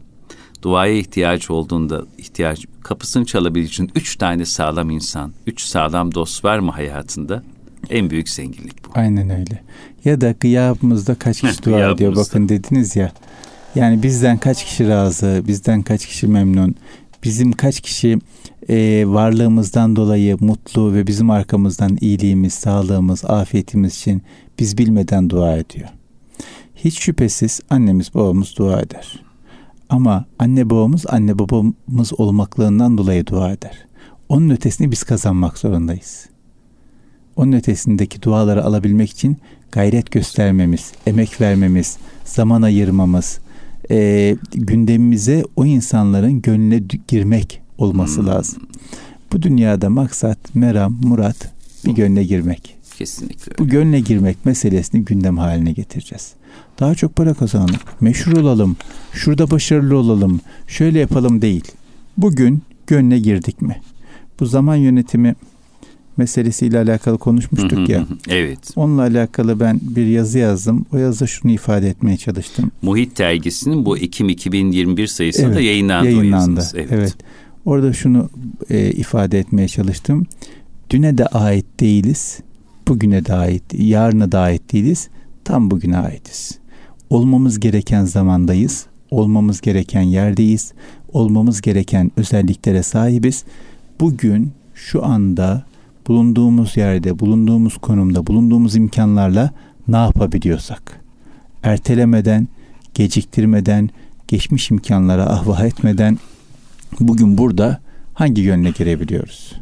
duaya 0.62 0.94
ihtiyaç 0.94 1.50
olduğunda 1.50 2.02
ihtiyaç 2.18 2.66
kapısını 2.82 3.24
çalabildiği 3.24 3.68
için 3.68 3.90
üç 3.94 4.16
tane 4.16 4.44
sağlam 4.44 4.90
insan, 4.90 5.32
üç 5.46 5.60
sağlam 5.60 6.14
dost 6.14 6.44
var 6.44 6.58
mı 6.58 6.70
hayatında? 6.70 7.42
En 7.90 8.10
büyük 8.10 8.28
zenginlik 8.28 8.84
bu. 8.84 8.90
Aynen 8.94 9.30
öyle. 9.30 9.62
Ya 10.04 10.20
da 10.20 10.34
gıyabımızda 10.40 11.14
kaç 11.14 11.40
kişi 11.40 11.62
dua 11.62 11.90
ediyor 11.90 12.16
bakın 12.16 12.48
dediniz 12.48 12.96
ya. 12.96 13.12
Yani 13.78 14.02
bizden 14.02 14.38
kaç 14.38 14.64
kişi 14.64 14.88
razı, 14.88 15.42
bizden 15.46 15.82
kaç 15.82 16.06
kişi 16.06 16.26
memnun, 16.26 16.74
bizim 17.24 17.52
kaç 17.52 17.80
kişi 17.80 18.18
e, 18.68 19.04
varlığımızdan 19.06 19.96
dolayı 19.96 20.36
mutlu 20.40 20.94
ve 20.94 21.06
bizim 21.06 21.30
arkamızdan 21.30 21.98
iyiliğimiz, 22.00 22.54
sağlığımız, 22.54 23.24
afiyetimiz 23.24 23.96
için 23.96 24.22
biz 24.58 24.78
bilmeden 24.78 25.30
dua 25.30 25.56
ediyor. 25.56 25.88
Hiç 26.76 26.98
şüphesiz 27.00 27.60
annemiz 27.70 28.14
babamız 28.14 28.54
dua 28.56 28.80
eder. 28.80 29.22
Ama 29.88 30.24
anne 30.38 30.70
babamız 30.70 31.06
anne 31.08 31.38
babamız 31.38 32.20
olmaklığından 32.20 32.98
dolayı 32.98 33.26
dua 33.26 33.52
eder. 33.52 33.86
Onun 34.28 34.50
ötesini 34.50 34.90
biz 34.90 35.02
kazanmak 35.02 35.58
zorundayız. 35.58 36.26
Onun 37.36 37.52
ötesindeki 37.52 38.22
duaları 38.22 38.64
alabilmek 38.64 39.10
için 39.10 39.36
gayret 39.72 40.10
göstermemiz, 40.10 40.92
emek 41.06 41.40
vermemiz, 41.40 41.98
zaman 42.24 42.62
ayırmamız, 42.62 43.40
e, 43.90 44.36
gündemimize 44.52 45.44
o 45.56 45.66
insanların 45.66 46.42
gönlüne 46.42 46.82
girmek 47.08 47.60
olması 47.78 48.20
hmm. 48.20 48.26
lazım. 48.26 48.62
Bu 49.32 49.42
dünyada 49.42 49.90
maksat, 49.90 50.54
meram, 50.54 50.98
murat 51.02 51.52
bir 51.86 51.92
gönle 51.92 52.24
girmek. 52.24 52.76
Kesinlikle. 52.98 53.58
Bu 53.58 53.68
gönle 53.68 54.00
girmek 54.00 54.44
meselesini 54.46 55.04
gündem 55.04 55.38
haline 55.38 55.72
getireceğiz. 55.72 56.32
Daha 56.80 56.94
çok 56.94 57.16
para 57.16 57.34
kazanalım, 57.34 57.80
meşhur 58.00 58.32
olalım, 58.32 58.76
şurada 59.12 59.50
başarılı 59.50 59.96
olalım, 59.96 60.40
şöyle 60.66 60.98
yapalım 60.98 61.42
değil. 61.42 61.64
Bugün 62.16 62.62
gönle 62.86 63.18
girdik 63.18 63.62
mi? 63.62 63.80
Bu 64.40 64.46
zaman 64.46 64.76
yönetimi 64.76 65.34
meselesiyle 66.18 66.78
alakalı 66.78 67.18
konuşmuştuk 67.18 67.88
ya. 67.88 68.06
Evet. 68.28 68.58
Onunla 68.76 69.02
alakalı 69.02 69.60
ben 69.60 69.80
bir 69.82 70.06
yazı 70.06 70.38
yazdım. 70.38 70.86
O 70.92 70.96
yazıda 70.96 71.26
şunu 71.26 71.52
ifade 71.52 71.88
etmeye 71.88 72.16
çalıştım. 72.16 72.70
Muhit 72.82 73.18
dergisinin 73.18 73.84
bu 73.84 73.98
Ekim 73.98 74.28
2021 74.28 75.06
sayısında 75.06 75.52
evet, 75.52 75.64
yayınlandı. 75.64 76.10
Yayınlandı. 76.10 76.64
Evet. 76.74 76.88
evet. 76.90 77.16
Orada 77.64 77.92
şunu 77.92 78.30
e, 78.70 78.90
ifade 78.90 79.38
etmeye 79.38 79.68
çalıştım. 79.68 80.26
Düne 80.90 81.18
de 81.18 81.26
ait 81.26 81.66
değiliz. 81.80 82.38
Bugüne 82.88 83.26
de 83.26 83.34
ait, 83.34 83.62
yarına 83.72 84.32
da 84.32 84.40
ait 84.40 84.72
değiliz. 84.72 85.08
Tam 85.44 85.70
bugüne 85.70 85.98
aitiz. 85.98 86.58
Olmamız 87.10 87.60
gereken 87.60 88.04
zamandayız. 88.04 88.86
Olmamız 89.10 89.60
gereken 89.60 90.02
yerdeyiz. 90.02 90.72
Olmamız 91.12 91.60
gereken 91.60 92.12
özelliklere 92.16 92.82
sahibiz. 92.82 93.44
Bugün 94.00 94.52
şu 94.74 95.04
anda 95.04 95.67
bulunduğumuz 96.08 96.76
yerde, 96.76 97.18
bulunduğumuz 97.18 97.76
konumda, 97.76 98.26
bulunduğumuz 98.26 98.76
imkanlarla 98.76 99.50
ne 99.88 99.96
yapabiliyorsak 99.96 101.00
ertelemeden, 101.62 102.48
geciktirmeden, 102.94 103.90
geçmiş 104.28 104.70
imkanlara 104.70 105.26
ahvah 105.26 105.64
etmeden 105.64 106.18
bugün 107.00 107.38
burada 107.38 107.80
hangi 108.14 108.42
yönle 108.42 108.70
girebiliyoruz? 108.70 109.52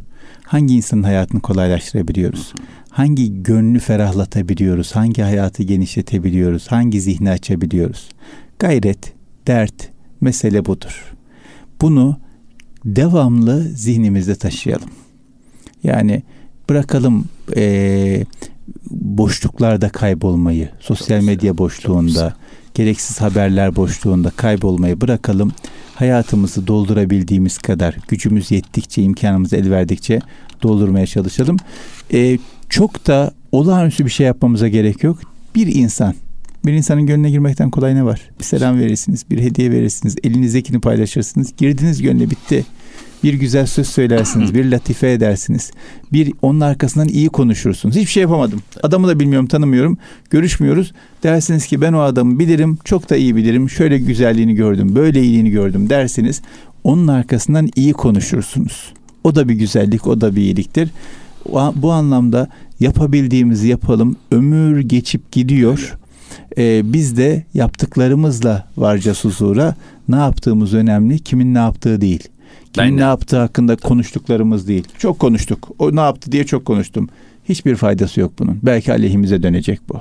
Hangi 0.45 0.75
insanın 0.75 1.03
hayatını 1.03 1.41
kolaylaştırabiliyoruz? 1.41 2.53
Hangi 2.91 3.43
gönlü 3.43 3.79
ferahlatabiliyoruz? 3.79 4.97
Hangi 4.97 5.23
hayatı 5.23 5.63
genişletebiliyoruz? 5.63 6.67
Hangi 6.69 7.01
zihni 7.01 7.31
açabiliyoruz? 7.31 8.09
Gayret, 8.59 9.13
dert, 9.47 9.91
mesele 10.21 10.65
budur. 10.65 11.15
Bunu 11.81 12.17
devamlı 12.85 13.63
zihnimizde 13.63 14.35
taşıyalım. 14.35 14.91
Yani 15.83 16.23
bırakalım 16.69 17.25
e, 17.57 18.25
boşluklarda 18.91 19.89
kaybolmayı, 19.89 20.69
sosyal 20.81 21.23
medya 21.23 21.59
boşluğunda, 21.59 22.35
gereksiz 22.75 23.21
haberler 23.21 23.77
boşluğunda 23.77 24.31
kaybolmayı 24.31 25.01
bırakalım. 25.01 25.53
Hayatımızı 25.95 26.67
doldurabildiğimiz 26.67 27.59
kadar, 27.59 27.97
gücümüz 28.09 28.51
yettikçe, 28.51 29.03
imkanımız 29.03 29.53
el 29.53 29.71
verdikçe 29.71 30.21
doldurmaya 30.63 31.07
çalışalım. 31.07 31.57
E, 32.13 32.39
çok 32.69 33.07
da 33.07 33.33
olağanüstü 33.53 34.05
bir 34.05 34.11
şey 34.11 34.27
yapmamıza 34.27 34.69
gerek 34.69 35.03
yok. 35.03 35.19
Bir 35.55 35.75
insan, 35.75 36.15
bir 36.67 36.73
insanın 36.73 37.07
gönlüne 37.07 37.31
girmekten 37.31 37.71
kolay 37.71 37.95
ne 37.95 38.05
var? 38.05 38.21
Bir 38.39 38.45
selam 38.45 38.79
verirsiniz, 38.79 39.31
bir 39.31 39.39
hediye 39.39 39.71
verirsiniz, 39.71 40.17
elinizdekini 40.25 40.81
paylaşırsınız. 40.81 41.53
Girdiniz 41.57 42.03
gönle 42.03 42.31
bitti 42.31 42.65
bir 43.27 43.35
güzel 43.35 43.67
söz 43.67 43.89
söylersiniz, 43.89 44.55
bir 44.55 44.65
latife 44.65 45.13
edersiniz. 45.13 45.71
Bir 46.13 46.33
onun 46.43 46.61
arkasından 46.61 47.09
iyi 47.09 47.29
konuşursunuz. 47.29 47.97
Hiçbir 47.97 48.11
şey 48.11 48.21
yapamadım. 48.21 48.63
Adamı 48.83 49.09
da 49.09 49.21
bilmiyorum, 49.21 49.47
tanımıyorum. 49.47 49.99
Görüşmüyoruz. 50.31 50.93
Dersiniz 51.23 51.67
ki 51.67 51.81
ben 51.81 51.93
o 51.93 52.01
adamı 52.01 52.39
bilirim, 52.39 52.79
çok 52.85 53.11
da 53.11 53.17
iyi 53.17 53.37
bilirim. 53.37 53.71
Şöyle 53.71 53.99
güzelliğini 53.99 54.55
gördüm, 54.55 54.95
böyle 54.95 55.23
iyiliğini 55.23 55.51
gördüm 55.51 55.91
dersiniz. 55.91 56.43
Onun 56.85 57.09
arkasından 57.09 57.69
iyi 57.77 57.93
konuşursunuz. 57.93 58.93
O 59.25 59.35
da 59.35 59.49
bir 59.49 59.55
güzellik, 59.55 60.07
o 60.07 60.21
da 60.21 60.37
bir 60.37 60.41
iyiliktir. 60.41 60.91
Bu 61.75 61.93
anlamda 61.93 62.49
yapabildiğimizi 62.81 63.69
yapalım. 63.69 64.17
Ömür 64.31 64.81
geçip 64.81 65.33
gidiyor. 65.33 65.99
Ee, 66.59 66.83
biz 66.85 67.17
de 67.17 67.45
yaptıklarımızla 67.55 68.69
varacağız 68.77 69.25
huzura. 69.25 69.75
Ne 70.09 70.17
yaptığımız 70.17 70.75
önemli, 70.75 71.19
kimin 71.19 71.55
ne 71.55 71.59
yaptığı 71.59 72.01
değil. 72.01 72.29
Ben 72.79 72.97
ne 72.97 73.01
yaptığı 73.01 73.39
hakkında 73.39 73.77
konuştuklarımız 73.77 74.69
değil. 74.69 74.85
Çok 74.99 75.19
konuştuk. 75.19 75.69
O 75.79 75.97
ne 75.97 76.01
yaptı 76.01 76.33
diye 76.33 76.47
çok 76.47 76.65
konuştum. 76.65 77.09
Hiçbir 77.49 77.77
faydası 77.77 78.21
yok 78.21 78.33
bunun. 78.39 78.59
Belki 78.63 78.93
aleyhimize 78.93 79.43
dönecek 79.43 79.81
bu. 79.89 80.01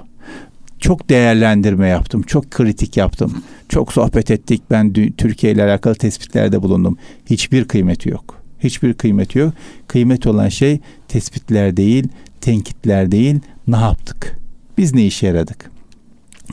Çok 0.79 1.09
değerlendirme 1.09 1.87
yaptım. 1.87 2.21
Çok 2.21 2.51
kritik 2.51 2.97
yaptım. 2.97 3.43
Çok 3.69 3.93
sohbet 3.93 4.31
ettik. 4.31 4.61
Ben 4.71 4.93
Türkiye 5.17 5.53
ile 5.53 5.63
alakalı 5.63 5.95
tespitlerde 5.95 6.61
bulundum. 6.61 6.97
Hiçbir 7.25 7.65
kıymeti 7.65 8.09
yok. 8.09 8.41
Hiçbir 8.59 8.93
kıymeti 8.93 9.39
yok. 9.39 9.53
Kıymet 9.87 10.27
olan 10.27 10.49
şey 10.49 10.79
tespitler 11.07 11.77
değil, 11.77 12.07
tenkitler 12.41 13.11
değil. 13.11 13.39
Ne 13.67 13.77
yaptık? 13.77 14.39
Biz 14.77 14.93
ne 14.93 15.05
işe 15.05 15.27
yaradık? 15.27 15.71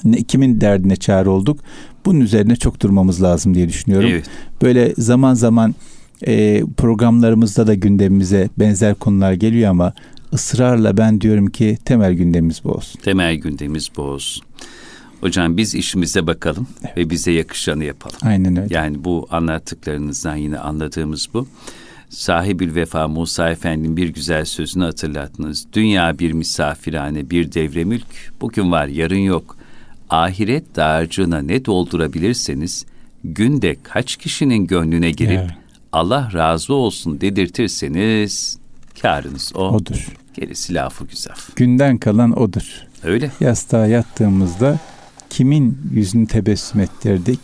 Ne, 0.04 0.22
kimin 0.22 0.60
derdine 0.60 0.96
çare 0.96 1.28
olduk? 1.28 1.60
Bunun 2.06 2.20
üzerine 2.20 2.56
çok 2.56 2.80
durmamız 2.80 3.22
lazım 3.22 3.54
diye 3.54 3.68
düşünüyorum. 3.68 4.08
Evet. 4.12 4.24
Böyle 4.62 4.94
zaman 4.98 5.34
zaman 5.34 5.74
e, 6.26 6.62
programlarımızda 6.76 7.66
da 7.66 7.74
gündemimize 7.74 8.48
benzer 8.58 8.94
konular 8.94 9.32
geliyor 9.32 9.70
ama 9.70 9.92
ısrarla 10.32 10.96
ben 10.96 11.20
diyorum 11.20 11.46
ki 11.46 11.78
temel 11.84 12.12
gündemimiz 12.12 12.64
bu 12.64 12.72
olsun. 12.72 13.00
Temel 13.00 13.34
gündemimiz 13.34 13.90
bu 13.96 14.02
olsun. 14.02 14.44
Hocam 15.20 15.56
biz 15.56 15.74
işimize 15.74 16.26
bakalım 16.26 16.66
evet. 16.84 16.96
ve 16.96 17.10
bize 17.10 17.32
yakışanı 17.32 17.84
yapalım. 17.84 18.16
Aynen 18.22 18.56
öyle. 18.56 18.74
Yani 18.74 19.04
bu 19.04 19.26
anlattıklarınızdan 19.30 20.36
yine 20.36 20.58
anladığımız 20.58 21.28
bu. 21.34 21.46
Sahibül 22.08 22.74
Vefa 22.74 23.08
Musa 23.08 23.50
Efendi'nin 23.50 23.96
bir 23.96 24.08
güzel 24.08 24.44
sözünü 24.44 24.84
hatırlattınız. 24.84 25.66
Dünya 25.72 26.18
bir 26.18 26.32
misafirhane, 26.32 27.30
bir 27.30 27.52
devre 27.52 27.84
mülk. 27.84 28.32
Bugün 28.40 28.72
var, 28.72 28.86
yarın 28.86 29.16
yok. 29.16 29.56
Ahiret 30.10 30.76
dağarcığına 30.76 31.38
ne 31.38 31.64
doldurabilirseniz 31.64 32.86
günde 33.24 33.76
kaç 33.82 34.16
kişinin 34.16 34.66
gönlüne 34.66 35.10
girip 35.10 35.40
evet. 35.40 35.50
Allah 35.92 36.30
razı 36.34 36.74
olsun 36.74 37.20
dedirtirseniz 37.20 38.58
karınız 39.02 39.52
o. 39.54 39.68
Odur. 39.68 40.08
Gerisi 40.34 40.74
lafı 40.74 41.06
güzel. 41.06 41.34
Günden 41.56 41.98
kalan 41.98 42.40
odur. 42.40 42.82
Öyle. 43.02 43.30
Yastığa 43.40 43.86
yattığımızda 43.86 44.78
kimin 45.30 45.78
yüzünü 45.92 46.26
tebessüm 46.26 46.80
ettirdik, 46.80 47.40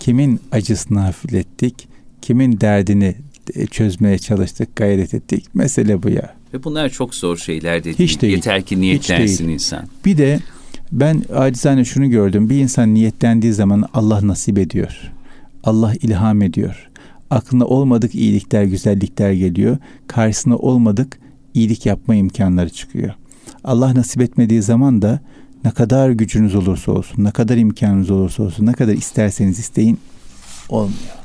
kimin 0.00 0.40
acısını 0.52 1.00
hafiflettik, 1.00 1.88
kimin 2.22 2.60
derdini 2.60 3.16
e, 3.54 3.66
çözmeye 3.66 4.18
çalıştık, 4.18 4.76
gayret 4.76 5.14
ettik. 5.14 5.54
Mesele 5.54 6.02
bu 6.02 6.08
ya. 6.08 6.34
Ve 6.54 6.64
bunlar 6.64 6.88
çok 6.88 7.14
zor 7.14 7.36
şeyler 7.36 7.80
de 7.80 7.84
değil. 7.84 7.98
Hiç 7.98 8.22
değil. 8.22 8.34
Yeter 8.34 8.62
ki 8.62 8.80
niyetlensin 8.80 9.48
insan. 9.48 9.84
Bir 10.04 10.18
de 10.18 10.40
ben 10.92 11.22
acizane 11.34 11.84
şunu 11.84 12.10
gördüm. 12.10 12.50
Bir 12.50 12.56
insan 12.56 12.94
niyetlendiği 12.94 13.52
zaman 13.52 13.88
Allah 13.94 14.26
nasip 14.28 14.58
ediyor. 14.58 15.12
Allah 15.64 15.94
ilham 15.94 16.42
ediyor. 16.42 16.90
Aklına 17.30 17.64
olmadık 17.64 18.14
iyilikler, 18.14 18.64
güzellikler 18.64 19.32
geliyor. 19.32 19.78
Karşısına 20.06 20.56
olmadık 20.56 21.18
iyilik 21.54 21.86
yapma 21.86 22.14
imkanları 22.14 22.70
çıkıyor. 22.70 23.14
Allah 23.64 23.94
nasip 23.94 24.22
etmediği 24.22 24.62
zaman 24.62 25.02
da 25.02 25.20
ne 25.64 25.70
kadar 25.70 26.10
gücünüz 26.10 26.54
olursa 26.54 26.92
olsun, 26.92 27.24
ne 27.24 27.30
kadar 27.30 27.56
imkanınız 27.56 28.10
olursa 28.10 28.42
olsun, 28.42 28.66
ne 28.66 28.72
kadar 28.72 28.92
isterseniz 28.92 29.58
isteyin 29.58 29.98
olmuyor. 30.68 31.16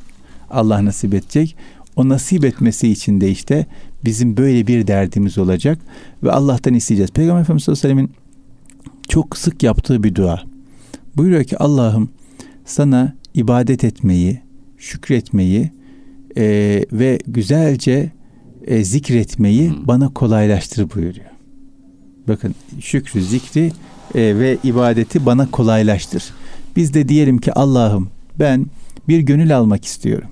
Allah 0.49 0.85
nasip 0.85 1.13
edecek. 1.13 1.55
O 1.95 2.09
nasip 2.09 2.45
etmesi 2.45 2.89
için 2.89 3.21
de 3.21 3.31
işte 3.31 3.65
bizim 4.05 4.37
böyle 4.37 4.67
bir 4.67 4.87
derdimiz 4.87 5.37
olacak 5.37 5.79
ve 6.23 6.31
Allah'tan 6.31 6.73
isteyeceğiz. 6.73 7.11
Peygamber 7.11 7.41
Efendimiz 7.41 7.63
sallallahu 7.63 7.87
aleyhi 7.87 7.97
ve 7.97 8.01
sellemin 8.01 8.15
çok 9.07 9.37
sık 9.37 9.63
yaptığı 9.63 10.03
bir 10.03 10.15
dua. 10.15 10.43
Buyuruyor 11.17 11.43
ki 11.43 11.57
Allah'ım 11.57 12.09
sana 12.65 13.15
ibadet 13.33 13.83
etmeyi, 13.83 14.41
şükretmeyi 14.77 15.71
e, 16.37 16.85
ve 16.91 17.19
güzelce 17.27 18.11
e, 18.67 18.83
zikretmeyi 18.83 19.69
hmm. 19.69 19.87
bana 19.87 20.13
kolaylaştır 20.13 20.89
buyuruyor. 20.95 21.25
Bakın 22.27 22.55
şükrü, 22.79 23.21
zikri 23.21 23.71
e, 24.15 24.39
ve 24.39 24.57
ibadeti 24.63 25.25
bana 25.25 25.51
kolaylaştır. 25.51 26.23
Biz 26.75 26.93
de 26.93 27.09
diyelim 27.09 27.37
ki 27.37 27.53
Allah'ım 27.53 28.09
ben 28.39 28.65
bir 29.07 29.19
gönül 29.19 29.57
almak 29.57 29.85
istiyorum. 29.85 30.29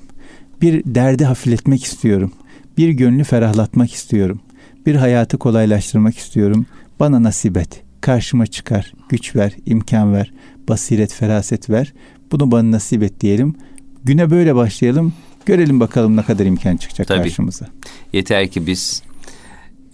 Bir 0.62 0.84
derdi 0.86 1.26
hafifletmek 1.26 1.84
istiyorum. 1.84 2.32
Bir 2.78 2.90
gönlü 2.90 3.24
ferahlatmak 3.24 3.94
istiyorum. 3.94 4.42
Bir 4.86 4.96
hayatı 4.96 5.38
kolaylaştırmak 5.38 6.18
istiyorum. 6.18 6.66
Bana 7.00 7.24
nasip 7.24 7.58
et. 7.58 7.82
Karşıma 8.02 8.48
çıkar. 8.48 8.94
Güç 9.10 9.36
ver, 9.36 9.56
imkan 9.66 10.14
ver. 10.14 10.32
Basiret, 10.70 11.14
feraset 11.14 11.70
ver. 11.70 11.94
Bunu 12.32 12.52
bana 12.52 12.72
nasip 12.72 13.04
et 13.04 13.22
diyelim. 13.22 13.56
Güne 14.04 14.30
böyle 14.30 14.56
başlayalım. 14.56 15.14
Görelim 15.50 15.80
bakalım 15.80 16.18
ne 16.18 16.24
kadar 16.24 16.46
imkan 16.46 16.78
çıkacak 16.78 17.08
Tabii. 17.08 17.22
karşımıza. 17.22 17.66
Yeter 18.14 18.48
ki 18.48 18.68
biz 18.68 19.04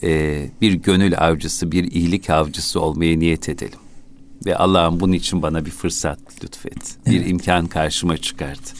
e, 0.03 0.41
bir 0.61 0.73
gönül 0.73 1.17
avcısı, 1.17 1.71
bir 1.71 1.91
iyilik 1.91 2.29
avcısı 2.29 2.81
olmaya 2.81 3.19
niyet 3.19 3.49
edelim. 3.49 3.79
Ve 4.45 4.57
Allah'ım 4.57 4.99
bunun 4.99 5.13
için 5.13 5.41
bana 5.41 5.65
bir 5.65 5.71
fırsat 5.71 6.19
lütfet. 6.43 6.97
Bir 7.07 7.17
evet. 7.17 7.29
imkan 7.29 7.67
karşıma 7.67 8.17
çıkart. 8.17 8.73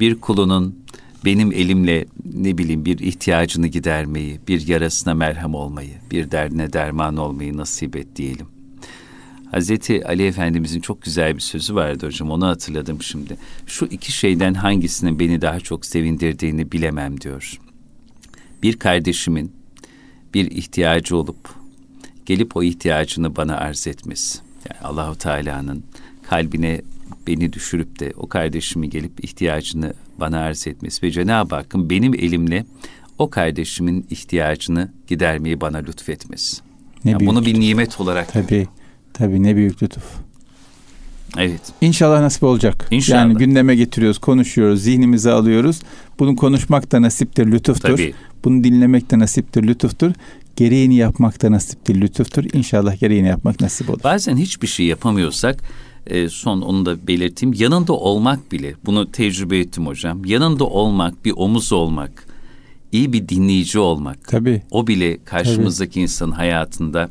Bir 0.00 0.20
kulunun 0.20 0.78
benim 1.24 1.52
elimle 1.52 2.04
ne 2.34 2.58
bileyim 2.58 2.84
bir 2.84 2.98
ihtiyacını 2.98 3.66
gidermeyi, 3.66 4.40
bir 4.48 4.66
yarasına 4.66 5.14
merhem 5.14 5.54
olmayı, 5.54 5.94
bir 6.10 6.30
derdine 6.30 6.72
derman 6.72 7.16
olmayı 7.16 7.56
nasip 7.56 7.96
et 7.96 8.16
diyelim. 8.16 8.46
Hazreti 9.50 10.06
Ali 10.06 10.26
Efendimizin 10.26 10.80
çok 10.80 11.02
güzel 11.02 11.34
bir 11.34 11.40
sözü 11.40 11.74
vardı 11.74 12.06
hocam 12.06 12.30
onu 12.30 12.46
hatırladım 12.46 13.02
şimdi. 13.02 13.36
Şu 13.66 13.86
iki 13.86 14.12
şeyden 14.12 14.54
hangisinin 14.54 15.18
beni 15.18 15.42
daha 15.42 15.60
çok 15.60 15.86
sevindirdiğini 15.86 16.72
bilemem 16.72 17.20
diyor. 17.20 17.60
Bir 18.62 18.76
kardeşimin 18.76 19.52
bir 20.34 20.50
ihtiyacı 20.50 21.16
olup 21.16 21.54
gelip 22.26 22.56
o 22.56 22.62
ihtiyacını 22.62 23.36
bana 23.36 23.56
arz 23.56 23.86
etmesi. 23.86 24.38
Yani 24.70 24.80
Allahu 24.80 25.18
Teala'nın 25.18 25.84
kalbine 26.22 26.82
beni 27.26 27.52
düşürüp 27.52 28.00
de 28.00 28.12
o 28.16 28.28
kardeşimi 28.28 28.90
gelip 28.90 29.24
ihtiyacını 29.24 29.94
bana 30.20 30.38
arz 30.38 30.66
etmesi 30.66 31.02
ve 31.06 31.10
Cenab-ı 31.10 31.54
Hakk'ın 31.54 31.90
benim 31.90 32.14
elimle 32.14 32.66
o 33.18 33.30
kardeşimin 33.30 34.06
ihtiyacını 34.10 34.90
gidermeyi 35.06 35.60
bana 35.60 35.78
lütfetmesi. 35.78 36.56
Ne 37.04 37.10
yani 37.10 37.26
bunu 37.26 37.46
bir 37.46 37.60
nimet 37.60 38.00
olarak 38.00 38.32
Tabii. 38.32 38.68
Tabii 39.18 39.42
ne 39.42 39.56
büyük 39.56 39.82
lütuf. 39.82 40.04
Evet. 41.38 41.60
İnşallah 41.80 42.20
nasip 42.20 42.42
olacak. 42.42 42.88
İnşallah. 42.90 43.18
Yani 43.18 43.34
gündeme 43.34 43.76
getiriyoruz, 43.76 44.18
konuşuyoruz, 44.18 44.82
zihnimize 44.82 45.30
alıyoruz. 45.30 45.80
Bunu 46.18 46.36
konuşmak 46.36 46.92
da 46.92 47.02
nasiptir, 47.02 47.46
lütuftur. 47.46 47.88
Tabii. 47.88 48.14
Bunu 48.44 48.64
dinlemek 48.64 49.10
de 49.10 49.18
nasiptir, 49.18 49.62
lütuftur. 49.62 50.12
Gereğini 50.56 50.96
yapmak 50.96 51.42
da 51.42 51.52
nasiptir, 51.52 52.00
lütuftur. 52.00 52.44
İnşallah 52.52 53.00
gereğini 53.00 53.28
yapmak 53.28 53.60
nasip 53.60 53.90
olur. 53.90 54.00
Bazen 54.04 54.36
hiçbir 54.36 54.66
şey 54.66 54.86
yapamıyorsak 54.86 55.62
e, 56.06 56.28
son 56.28 56.60
onu 56.60 56.86
da 56.86 57.06
belirteyim. 57.06 57.54
Yanında 57.58 57.92
olmak 57.92 58.52
bile, 58.52 58.74
bunu 58.86 59.12
tecrübe 59.12 59.58
ettim 59.58 59.86
hocam. 59.86 60.24
Yanında 60.24 60.64
olmak, 60.64 61.24
bir 61.24 61.32
omuz 61.36 61.72
olmak, 61.72 62.26
iyi 62.92 63.12
bir 63.12 63.28
dinleyici 63.28 63.78
olmak. 63.78 64.28
Tabii. 64.28 64.62
O 64.70 64.86
bile 64.86 65.24
karşımızdaki 65.24 65.92
Tabii. 65.92 66.02
insanın 66.02 66.32
hayatında 66.32 67.08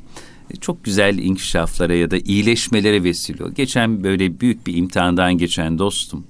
çok 0.55 0.83
güzel 0.83 1.17
inkişaflara 1.17 1.95
ya 1.95 2.11
da 2.11 2.17
iyileşmelere 2.17 3.03
vesile 3.03 3.43
oluyor. 3.43 3.55
Geçen 3.55 4.03
böyle 4.03 4.39
büyük 4.39 4.67
bir 4.67 4.77
imtihandan 4.77 5.37
geçen 5.37 5.79
dostum. 5.79 6.27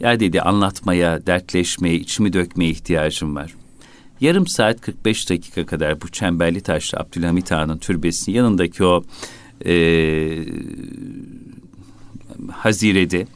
Ya 0.00 0.20
dedi 0.20 0.42
anlatmaya, 0.42 1.26
dertleşmeye, 1.26 1.94
içimi 1.94 2.32
dökmeye 2.32 2.70
ihtiyacım 2.70 3.36
var. 3.36 3.54
Yarım 4.20 4.46
saat 4.46 4.80
45 4.80 5.30
dakika 5.30 5.66
kadar 5.66 6.00
bu 6.00 6.08
Çemberli 6.08 6.60
Taşlı 6.60 6.98
Abdülhamit 6.98 7.50
Han'ın 7.50 7.78
türbesinin 7.78 8.36
yanındaki 8.36 8.84
o 8.84 9.04
e, 9.66 9.74
hazirede 12.52 13.26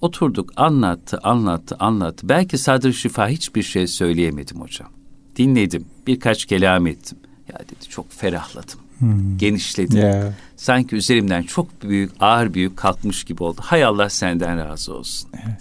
oturduk 0.00 0.52
anlattı 0.56 1.18
anlattı 1.22 1.76
anlattı. 1.78 2.28
Belki 2.28 2.58
sadr 2.58 2.92
şifa 2.92 3.28
hiçbir 3.28 3.62
şey 3.62 3.86
söyleyemedim 3.86 4.60
hocam. 4.60 4.88
Dinledim 5.36 5.86
birkaç 6.06 6.44
kelam 6.44 6.86
ettim. 6.86 7.18
Ya 7.52 7.58
dedi 7.58 7.88
çok 7.88 8.12
ferahladım. 8.12 8.80
Hmm. 8.98 9.38
Genişledim. 9.38 9.98
Yeah. 9.98 10.32
Sanki 10.56 10.96
üzerimden 10.96 11.42
çok 11.42 11.82
büyük 11.82 12.10
ağır 12.20 12.54
büyük 12.54 12.76
kalkmış 12.76 13.24
gibi 13.24 13.42
oldu. 13.42 13.60
Hay 13.64 13.84
Allah 13.84 14.10
senden 14.10 14.58
razı 14.58 14.94
olsun. 14.94 15.30
Evet. 15.34 15.58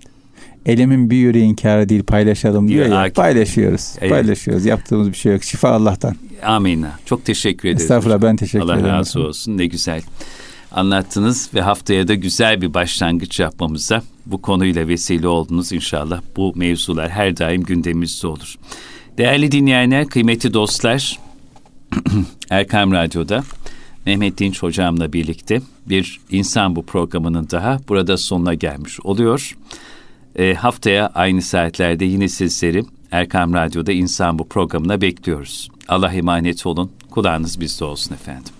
Elimin 0.65 1.09
bir 1.09 1.17
yüreğin 1.17 1.55
kârı 1.55 1.89
değil 1.89 2.03
paylaşalım 2.03 2.67
diyor, 2.67 2.85
diyor 2.85 2.97
ya. 2.97 3.01
Akif. 3.01 3.15
Paylaşıyoruz. 3.15 3.95
Evet. 3.99 4.11
Paylaşıyoruz. 4.11 4.65
Yaptığımız 4.65 5.09
bir 5.09 5.17
şey 5.17 5.33
yok. 5.33 5.43
Şifa 5.43 5.69
Allah'tan. 5.69 6.15
Amin. 6.43 6.85
Çok 7.05 7.25
teşekkür 7.25 7.69
ederim. 7.69 7.81
Estağfurullah 7.81 8.21
ben 8.21 8.35
teşekkür 8.35 8.65
Allah 8.65 8.73
ederim. 8.73 8.89
Allah 8.89 8.97
razı 8.97 9.19
olsun. 9.19 9.57
Ne 9.57 9.65
güzel 9.65 10.01
anlattınız 10.71 11.49
ve 11.53 11.61
haftaya 11.61 12.07
da 12.07 12.13
güzel 12.13 12.61
bir 12.61 12.73
başlangıç 12.73 13.39
yapmamıza 13.39 14.01
bu 14.25 14.41
konuyla 14.41 14.87
vesile 14.87 15.27
oldunuz 15.27 15.71
inşallah. 15.71 16.21
Bu 16.35 16.53
mevzular 16.55 17.09
her 17.09 17.37
daim 17.37 17.63
gündemimizde 17.63 18.27
olur. 18.27 18.55
Değerli 19.17 19.51
dinleyenler, 19.51 20.07
kıymetli 20.07 20.53
dostlar, 20.53 21.19
Erkam 22.49 22.91
Radyo'da 22.91 23.43
Mehmet 24.05 24.37
Dinç 24.37 24.63
hocamla 24.63 25.13
birlikte 25.13 25.61
bir 25.85 26.19
insan 26.31 26.75
bu 26.75 26.85
programının 26.85 27.47
daha 27.51 27.79
burada 27.87 28.17
sonuna 28.17 28.53
gelmiş 28.53 28.99
oluyor. 28.99 29.57
E, 30.35 30.53
haftaya 30.53 31.07
aynı 31.07 31.41
saatlerde 31.41 32.05
yine 32.05 32.27
sizleri 32.27 32.83
Erkam 33.11 33.53
Radyo'da 33.53 33.91
insan 33.91 34.39
bu 34.39 34.47
programına 34.47 35.01
bekliyoruz. 35.01 35.69
Allah 35.87 36.13
emanet 36.13 36.65
olun. 36.65 36.91
Kulağınız 37.09 37.59
bizde 37.59 37.85
olsun 37.85 38.13
efendim. 38.13 38.56